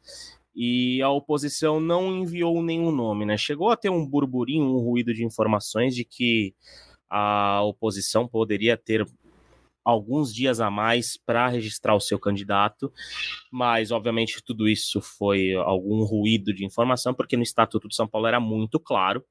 [0.55, 5.13] e a oposição não enviou nenhum nome, né, chegou a ter um burburinho, um ruído
[5.13, 6.55] de informações de que
[7.09, 9.05] a oposição poderia ter
[9.91, 12.93] alguns dias a mais para registrar o seu candidato,
[13.51, 18.27] mas obviamente tudo isso foi algum ruído de informação, porque no Estatuto de São Paulo
[18.27, 19.25] era muito claro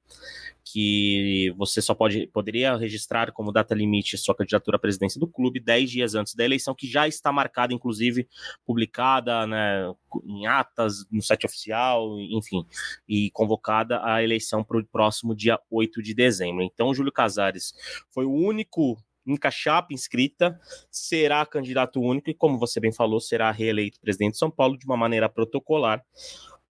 [0.64, 5.58] que você só pode, poderia registrar como data limite sua candidatura à presidência do clube
[5.58, 8.28] 10 dias antes da eleição, que já está marcada, inclusive,
[8.64, 9.92] publicada né,
[10.24, 12.64] em atas, no site oficial, enfim,
[13.08, 16.62] e convocada a eleição para o próximo dia 8 de dezembro.
[16.62, 17.74] Então, Júlio Casares
[18.10, 18.96] foi o único
[19.30, 20.58] única chapa inscrita,
[20.90, 24.84] será candidato único e, como você bem falou, será reeleito presidente de São Paulo de
[24.84, 26.04] uma maneira protocolar.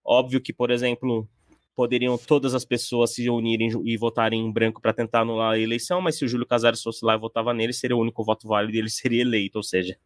[0.04, 1.28] Óbvio que, por exemplo,
[1.74, 6.00] poderiam todas as pessoas se unirem e votarem em branco para tentar anular a eleição,
[6.00, 8.76] mas se o Júlio Casares fosse lá e votava nele, seria o único voto válido
[8.76, 9.96] e ele seria eleito, ou seja,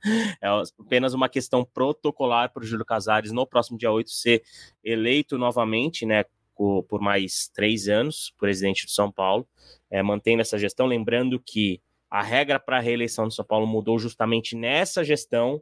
[0.41, 0.49] é
[0.81, 4.43] apenas uma questão protocolar para o Júlio Casares no próximo dia 8 ser
[4.85, 6.25] eleito novamente, né,
[6.55, 9.45] por mais três anos, presidente de São Paulo,
[9.91, 11.81] é, mantendo essa gestão, lembrando que
[12.15, 15.61] a regra para a reeleição de São Paulo mudou justamente nessa gestão,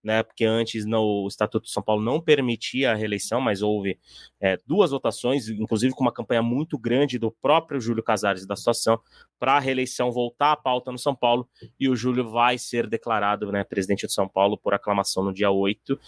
[0.00, 0.22] né?
[0.22, 3.98] Porque antes no, o Estatuto de São Paulo não permitia a reeleição, mas houve
[4.40, 9.00] é, duas votações, inclusive com uma campanha muito grande do próprio Júlio Casares da situação
[9.40, 11.48] para a reeleição voltar à pauta no São Paulo,
[11.80, 15.50] e o Júlio vai ser declarado né, presidente de São Paulo por aclamação no dia
[15.50, 15.98] 8.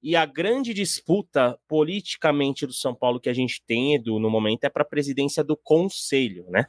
[0.00, 4.62] E a grande disputa politicamente do São Paulo que a gente tem, Edu, no momento,
[4.62, 6.66] é para a presidência do Conselho, né?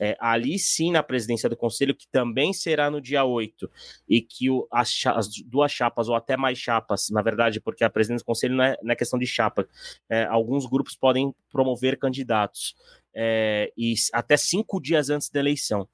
[0.00, 3.70] É, ali sim na presidência do Conselho, que também será no dia 8,
[4.08, 7.90] e que o, as, as, duas chapas, ou até mais chapas, na verdade, porque a
[7.90, 9.66] presidência do Conselho não é, não é questão de chapa,
[10.08, 12.74] é, alguns grupos podem promover candidatos,
[13.14, 15.88] é, e até cinco dias antes da eleição.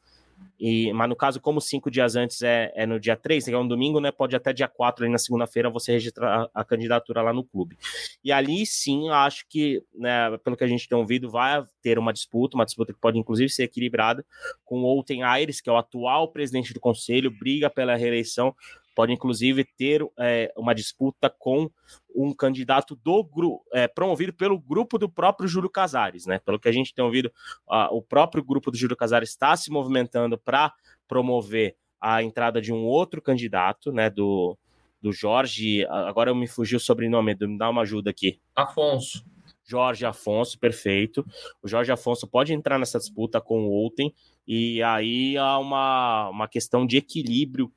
[0.58, 3.58] E, mas no caso, como cinco dias antes é, é no dia 3, que é
[3.58, 4.10] um domingo, né?
[4.12, 7.76] Pode até dia 4, aí na segunda-feira, você registrar a, a, candidatura lá no clube.
[8.22, 12.12] E ali sim, acho que, né, pelo que a gente tem ouvido, vai ter uma
[12.12, 14.24] disputa, uma disputa que pode inclusive ser equilibrada,
[14.64, 18.54] com o Outen Aires, que é o atual presidente do conselho, briga pela reeleição,
[18.94, 21.70] pode inclusive ter é, uma disputa com
[22.14, 26.38] um candidato do grupo é, promovido pelo grupo do próprio Júlio Casares, né?
[26.38, 27.32] Pelo que a gente tem ouvido,
[27.90, 30.72] o próprio grupo do Júlio Casares está se movimentando para
[31.08, 34.08] promover a entrada de um outro candidato, né?
[34.08, 34.56] Do,
[35.02, 35.84] do Jorge.
[35.86, 38.40] Agora eu me fugi o sobrenome, me dá uma ajuda aqui.
[38.54, 39.24] Afonso.
[39.66, 41.24] Jorge Afonso, perfeito.
[41.62, 44.14] O Jorge Afonso pode entrar nessa disputa com o Outem,
[44.46, 47.72] e aí há uma, uma questão de equilíbrio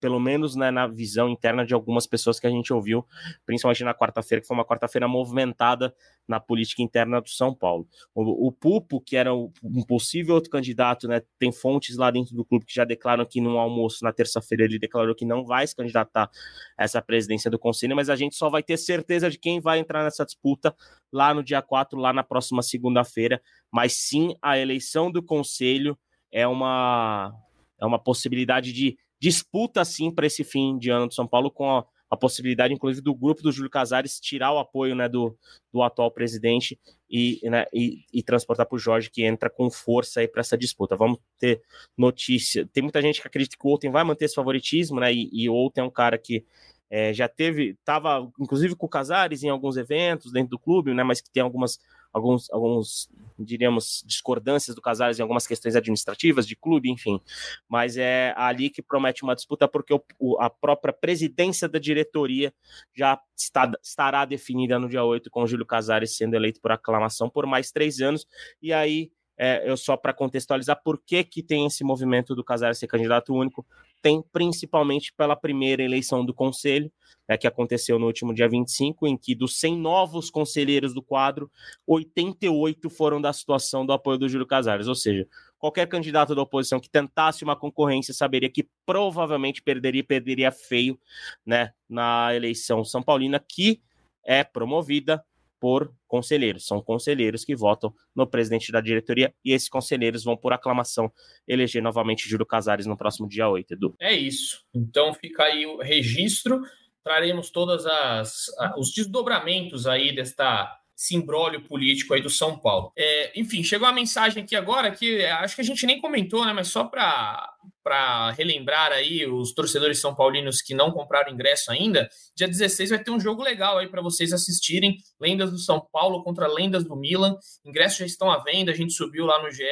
[0.00, 3.06] pelo menos né, na visão interna de algumas pessoas que a gente ouviu,
[3.44, 5.94] principalmente na quarta-feira, que foi uma quarta-feira movimentada
[6.26, 7.86] na política interna do São Paulo.
[8.14, 12.44] O, o Pupo, que era um possível outro candidato, né, tem fontes lá dentro do
[12.44, 15.76] clube que já declaram que no almoço na terça-feira ele declarou que não vai se
[15.76, 16.30] candidatar
[16.78, 19.78] a essa presidência do conselho, mas a gente só vai ter certeza de quem vai
[19.78, 20.74] entrar nessa disputa
[21.12, 25.98] lá no dia 4, lá na próxima segunda-feira, mas sim a eleição do conselho
[26.32, 27.34] é uma
[27.80, 31.78] é uma possibilidade de disputa sim para esse fim de ano de São Paulo com
[31.78, 35.36] a, a possibilidade, inclusive, do grupo do Júlio Casares tirar o apoio né, do,
[35.72, 40.20] do atual presidente e, né, e, e transportar para o Jorge, que entra com força
[40.20, 40.96] aí para essa disputa.
[40.96, 41.62] Vamos ter
[41.96, 42.66] notícia.
[42.72, 45.12] Tem muita gente que acredita que o Outen vai manter esse favoritismo, né?
[45.12, 46.44] E, e o Outen é um cara que
[46.90, 51.04] é, já teve, estava inclusive com o Casares em alguns eventos dentro do clube, né?
[51.04, 51.78] Mas que tem algumas
[52.12, 53.08] alguns, alguns
[53.38, 57.20] diríamos, discordâncias do Casares em algumas questões administrativas, de clube, enfim.
[57.68, 62.52] Mas é ali que promete uma disputa, porque o, o, a própria presidência da diretoria
[62.94, 67.28] já está, estará definida no dia 8, com o Júlio Casares sendo eleito por aclamação
[67.28, 68.26] por mais três anos.
[68.60, 69.10] E aí
[69.42, 73.34] é, eu só para contextualizar por que, que tem esse movimento do Casares ser candidato
[73.34, 73.66] único,
[74.02, 76.90] tem principalmente pela primeira eleição do conselho,
[77.28, 81.50] né, que aconteceu no último dia 25, em que dos 100 novos conselheiros do quadro,
[81.86, 85.26] 88 foram da situação do apoio do Júlio Casares, ou seja,
[85.58, 90.98] qualquer candidato da oposição que tentasse uma concorrência saberia que provavelmente perderia perderia feio,
[91.44, 93.80] né, na eleição são paulina que
[94.24, 95.24] é promovida
[95.60, 96.66] por conselheiros.
[96.66, 101.12] São conselheiros que votam no presidente da diretoria e esses conselheiros vão, por aclamação,
[101.46, 103.94] eleger novamente Júlio Casares no próximo dia 8, Edu.
[104.00, 104.64] É isso.
[104.74, 106.60] Então fica aí o registro.
[107.04, 108.46] Traremos todas as
[108.76, 112.92] os desdobramentos aí desta simbólio político aí do São Paulo.
[112.94, 116.52] É, enfim, chegou a mensagem aqui agora que acho que a gente nem comentou, né?
[116.52, 122.46] Mas só para relembrar aí os torcedores são paulinos que não compraram ingresso ainda, dia
[122.46, 124.98] 16 vai ter um jogo legal aí para vocês assistirem.
[125.18, 127.34] Lendas do São Paulo contra Lendas do Milan.
[127.64, 129.64] Ingressos já estão à venda, a gente subiu lá no GE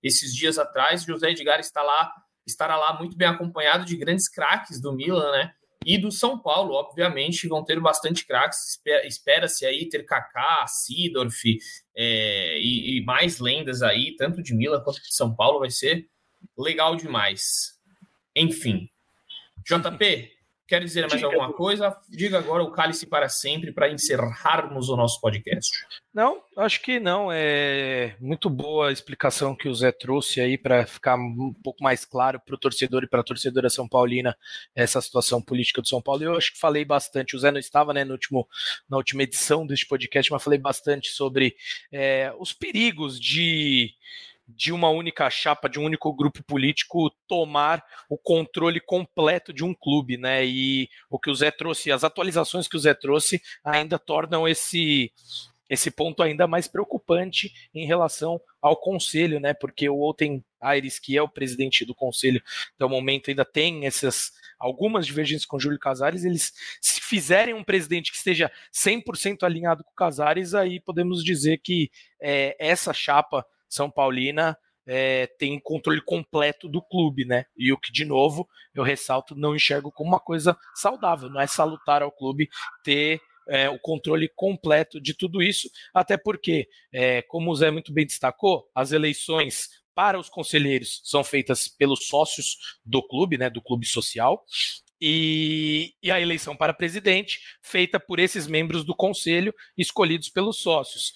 [0.00, 1.02] esses dias atrás.
[1.02, 2.12] José Edgar está lá,
[2.46, 5.50] estará lá muito bem acompanhado de grandes craques do Milan, né?
[5.86, 8.76] E do São Paulo, obviamente, vão ter bastante craques.
[9.04, 11.44] Espera-se aí ter Kaká, Sidorf
[11.94, 15.60] é, e, e, mais lendas aí, tanto de Milan quanto de São Paulo.
[15.60, 16.08] Vai ser
[16.58, 17.78] legal demais.
[18.34, 18.90] Enfim.
[19.64, 20.35] JP,
[20.66, 21.96] Quer dizer mais Diga, alguma coisa?
[22.08, 25.70] Diga agora o cálice para sempre para encerrarmos o nosso podcast.
[26.12, 27.28] Não, acho que não.
[27.30, 32.04] É muito boa a explicação que o Zé trouxe aí para ficar um pouco mais
[32.04, 34.36] claro para o torcedor e para a torcedora São Paulina
[34.74, 36.24] essa situação política do São Paulo.
[36.24, 37.36] Eu acho que falei bastante.
[37.36, 38.48] O Zé não estava né, no último,
[38.88, 41.54] na última edição deste podcast, mas falei bastante sobre
[41.92, 43.94] é, os perigos de
[44.48, 49.74] de uma única chapa, de um único grupo político tomar o controle completo de um
[49.74, 50.44] clube, né?
[50.46, 55.12] E o que o Zé trouxe, as atualizações que o Zé trouxe ainda tornam esse
[55.68, 59.52] esse ponto ainda mais preocupante em relação ao conselho, né?
[59.52, 62.40] Porque o Oten Aires, que é o presidente do conselho
[62.74, 66.24] até o momento, ainda tem essas algumas divergências com Júlio Casares.
[66.24, 71.90] Eles, se fizerem um presidente que esteja 100% alinhado com Casares, aí podemos dizer que
[72.20, 73.44] é, essa chapa
[73.76, 77.44] são Paulina é, tem controle completo do clube, né?
[77.56, 81.46] E o que, de novo, eu ressalto, não enxergo como uma coisa saudável, não é
[81.46, 82.48] salutar ao clube
[82.84, 87.92] ter é, o controle completo de tudo isso, até porque, é, como o Zé muito
[87.92, 93.62] bem destacou, as eleições para os conselheiros são feitas pelos sócios do clube, né, do
[93.62, 94.44] clube social,
[95.00, 101.12] e, e, a eleição para presidente feita por esses membros do conselho escolhidos pelos sócios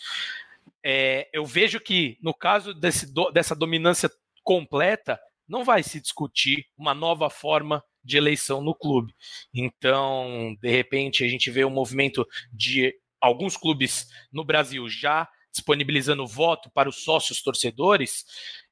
[0.85, 4.11] é, eu vejo que, no caso desse, dessa dominância
[4.43, 5.19] completa,
[5.49, 9.15] não vai se discutir uma nova forma de eleição no clube.
[9.53, 16.27] Então, de repente, a gente vê um movimento de alguns clubes no Brasil já disponibilizando
[16.27, 18.25] voto para os sócios torcedores,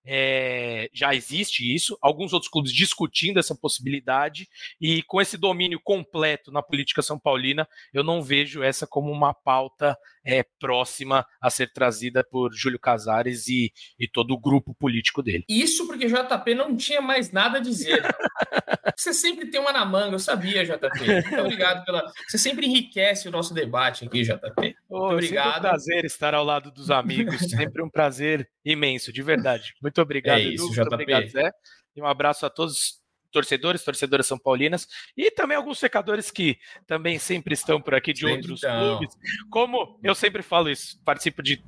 [0.05, 4.49] é, já existe isso, alguns outros clubes discutindo essa possibilidade,
[4.81, 9.35] e com esse domínio completo na política são paulina, eu não vejo essa como uma
[9.35, 9.99] pauta
[10.29, 15.45] é, próxima a ser trazida por Júlio Casares e, e todo o grupo político dele.
[15.49, 18.03] Isso porque JP não tinha mais nada a dizer.
[18.95, 21.23] Você sempre tem uma na manga, eu sabia, JP.
[21.29, 22.03] Muito obrigado pela.
[22.29, 24.61] Você sempre enriquece o nosso debate aqui, JP.
[24.61, 25.55] Muito oh, obrigado.
[25.55, 29.73] É um prazer estar ao lado dos amigos, sempre um prazer imenso, de verdade.
[29.81, 31.51] Muito obrigado, é isso, Edu, muito obrigado, Zé.
[31.97, 33.01] E um abraço a todos
[33.31, 38.27] torcedores, torcedoras são paulinas e também alguns secadores que também sempre estão por aqui de
[38.27, 38.99] outros então.
[38.99, 39.17] clubes.
[39.51, 41.63] Como eu sempre falo isso, participo de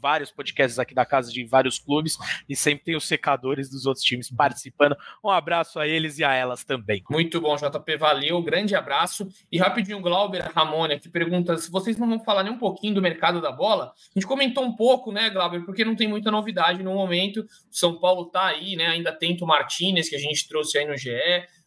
[0.00, 2.16] vários podcasts aqui da casa de vários clubes
[2.48, 4.96] e sempre tem os secadores dos outros times participando.
[5.24, 7.02] Um abraço a eles e a elas também.
[7.10, 9.28] Muito bom, JP, valeu, grande abraço.
[9.50, 13.02] E rapidinho, Glauber Ramone que pergunta se vocês não vão falar nem um pouquinho do
[13.02, 13.92] mercado da bola.
[14.14, 17.40] A gente comentou um pouco, né, Glauber, porque não tem muita novidade no momento.
[17.40, 20.86] O São Paulo tá aí, né, ainda tenta o Martinez, que a gente trouxe aí
[20.86, 21.10] no GE.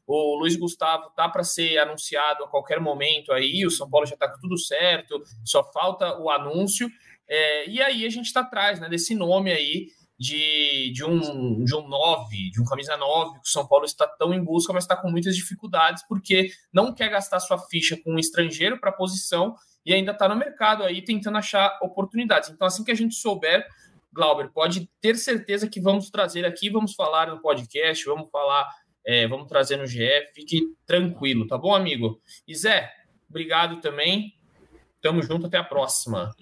[0.08, 3.66] O Luiz Gustavo tá para ser anunciado a qualquer momento aí.
[3.66, 6.90] O São Paulo já está com tudo certo, só falta o anúncio.
[7.34, 9.88] É, e aí a gente está atrás né, desse nome aí
[10.20, 14.06] de, de, um, de um 9, de um camisa 9, que o São Paulo está
[14.06, 18.16] tão em busca, mas está com muitas dificuldades, porque não quer gastar sua ficha com
[18.16, 19.56] um estrangeiro para a posição
[19.86, 22.50] e ainda está no mercado aí tentando achar oportunidades.
[22.50, 23.66] Então, assim que a gente souber,
[24.12, 28.70] Glauber, pode ter certeza que vamos trazer aqui, vamos falar no podcast, vamos falar,
[29.06, 32.22] é, vamos trazer no GF, fique tranquilo, tá bom, amigo?
[32.46, 32.92] E Zé,
[33.30, 34.34] obrigado também.
[35.02, 36.36] Tamo junto, até a próxima.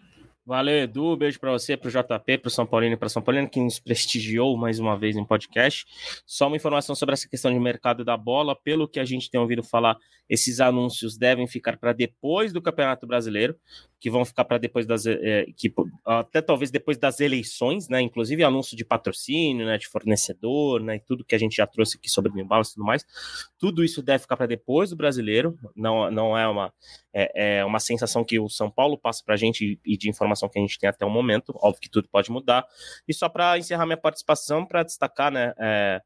[0.49, 1.15] Valeu, Edu.
[1.15, 3.59] Beijo para você, para o JP, para o São Paulino e para São Paulino, que
[3.59, 5.85] nos prestigiou mais uma vez em podcast.
[6.25, 8.55] Só uma informação sobre essa questão de mercado da bola.
[8.55, 9.95] Pelo que a gente tem ouvido falar,
[10.29, 13.57] esses anúncios devem ficar para depois do Campeonato Brasileiro
[13.99, 15.73] que vão ficar para depois das é, que
[16.05, 17.99] até talvez depois das eleições, né?
[17.99, 19.77] Inclusive anúncio de patrocínio, né?
[19.77, 20.95] De fornecedor, né?
[20.95, 23.05] E tudo que a gente já trouxe aqui sobre o e tudo mais.
[23.57, 25.57] Tudo isso deve ficar para depois do brasileiro.
[25.75, 26.73] Não, não é uma
[27.13, 30.47] é, é uma sensação que o São Paulo passa para a gente e de informação
[30.47, 31.53] que a gente tem até o momento.
[31.55, 32.65] Óbvio que tudo pode mudar.
[33.07, 35.53] E só para encerrar minha participação, para destacar, né?
[35.59, 36.01] É,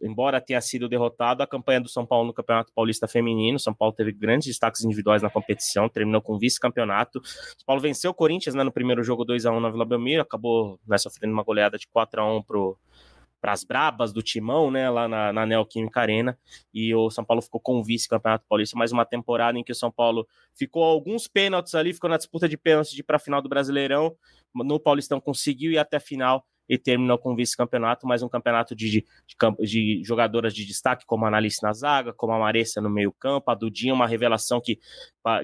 [0.00, 3.58] embora tenha sido derrotado, a campanha do São Paulo no Campeonato Paulista Feminino.
[3.58, 7.20] São Paulo teve grandes destaques individuais na competição, terminou com vice-campeonato.
[7.24, 10.22] São Paulo venceu o Corinthians né, no primeiro jogo 2 a 1 na Vila Belmiro,
[10.22, 12.42] acabou né, sofrendo uma goleada de 4 a 1
[13.40, 16.38] para as brabas do Timão, né, lá na, na Neoquímica Arena,
[16.72, 19.76] e o São Paulo ficou com o vice-campeonato paulista, mais uma temporada em que o
[19.76, 23.40] São Paulo ficou alguns pênaltis ali, ficou na disputa de pênaltis de para a final
[23.40, 24.16] do Brasileirão,
[24.54, 28.90] no Paulistão conseguiu ir até a final, e terminou com vice-campeonato, mas um campeonato de,
[28.90, 32.90] de, de, de, jogadoras de destaque, como a Analice na zaga, como a Maressa no
[32.90, 34.78] meio-campo, a Dudinha, uma revelação que,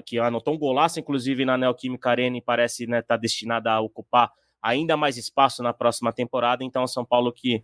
[0.05, 3.79] que anotou um golaço, inclusive, na Neoquímica Arena e parece estar né, tá destinada a
[3.79, 6.63] ocupar ainda mais espaço na próxima temporada.
[6.63, 7.63] Então, o São Paulo que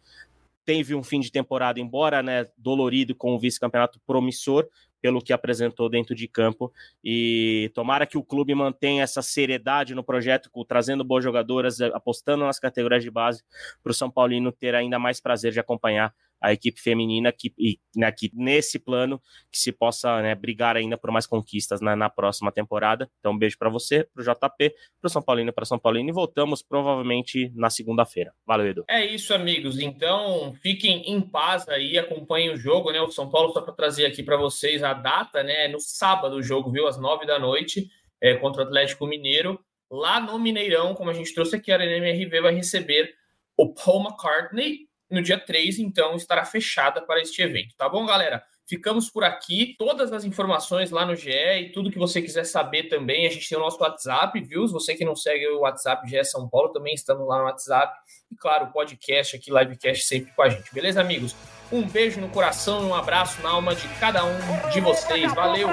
[0.64, 4.68] teve um fim de temporada, embora né, dolorido com o vice-campeonato promissor,
[5.02, 6.72] pelo que apresentou dentro de campo.
[7.04, 12.60] E tomara que o clube mantenha essa seriedade no projeto, trazendo boas jogadoras, apostando nas
[12.60, 13.44] categorias de base,
[13.84, 17.80] para o São Paulino ter ainda mais prazer de acompanhar a equipe feminina que, e,
[17.96, 19.22] né, que nesse plano
[19.52, 23.10] que se possa né, brigar ainda por mais conquistas na, na próxima temporada.
[23.20, 26.10] Então, um beijo para você, para o JP, para o São Paulino para São Paulino
[26.10, 28.34] e voltamos provavelmente na segunda-feira.
[28.46, 28.86] Valeu, Edu.
[28.90, 29.80] É isso, amigos.
[29.80, 33.00] Então, fiquem em paz aí, acompanhem o jogo, né?
[33.02, 35.68] O São Paulo, só para trazer aqui para vocês a data, né?
[35.68, 36.88] No sábado o jogo, viu?
[36.88, 37.90] Às nove da noite,
[38.20, 39.60] é, contra o Atlético Mineiro.
[39.90, 43.14] Lá no Mineirão, como a gente trouxe aqui, a MRV vai receber
[43.58, 47.76] o Paul McCartney no dia 3, então, estará fechada para este evento.
[47.78, 48.44] Tá bom, galera?
[48.68, 49.76] Ficamos por aqui.
[49.78, 53.28] Todas as informações lá no GE e tudo que você quiser saber também.
[53.28, 54.66] A gente tem o nosso WhatsApp, viu?
[54.66, 57.94] Se você que não segue o WhatsApp GE São Paulo, também estamos lá no WhatsApp.
[58.32, 60.74] E claro, o podcast aqui, livecast sempre com a gente.
[60.74, 61.36] Beleza, amigos?
[61.70, 65.34] Um beijo no coração e um abraço na alma de cada um de vocês.
[65.34, 65.68] Valeu!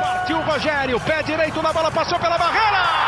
[0.00, 3.07] Partiu o Rogério, pé direito na bola, passou pela barreira!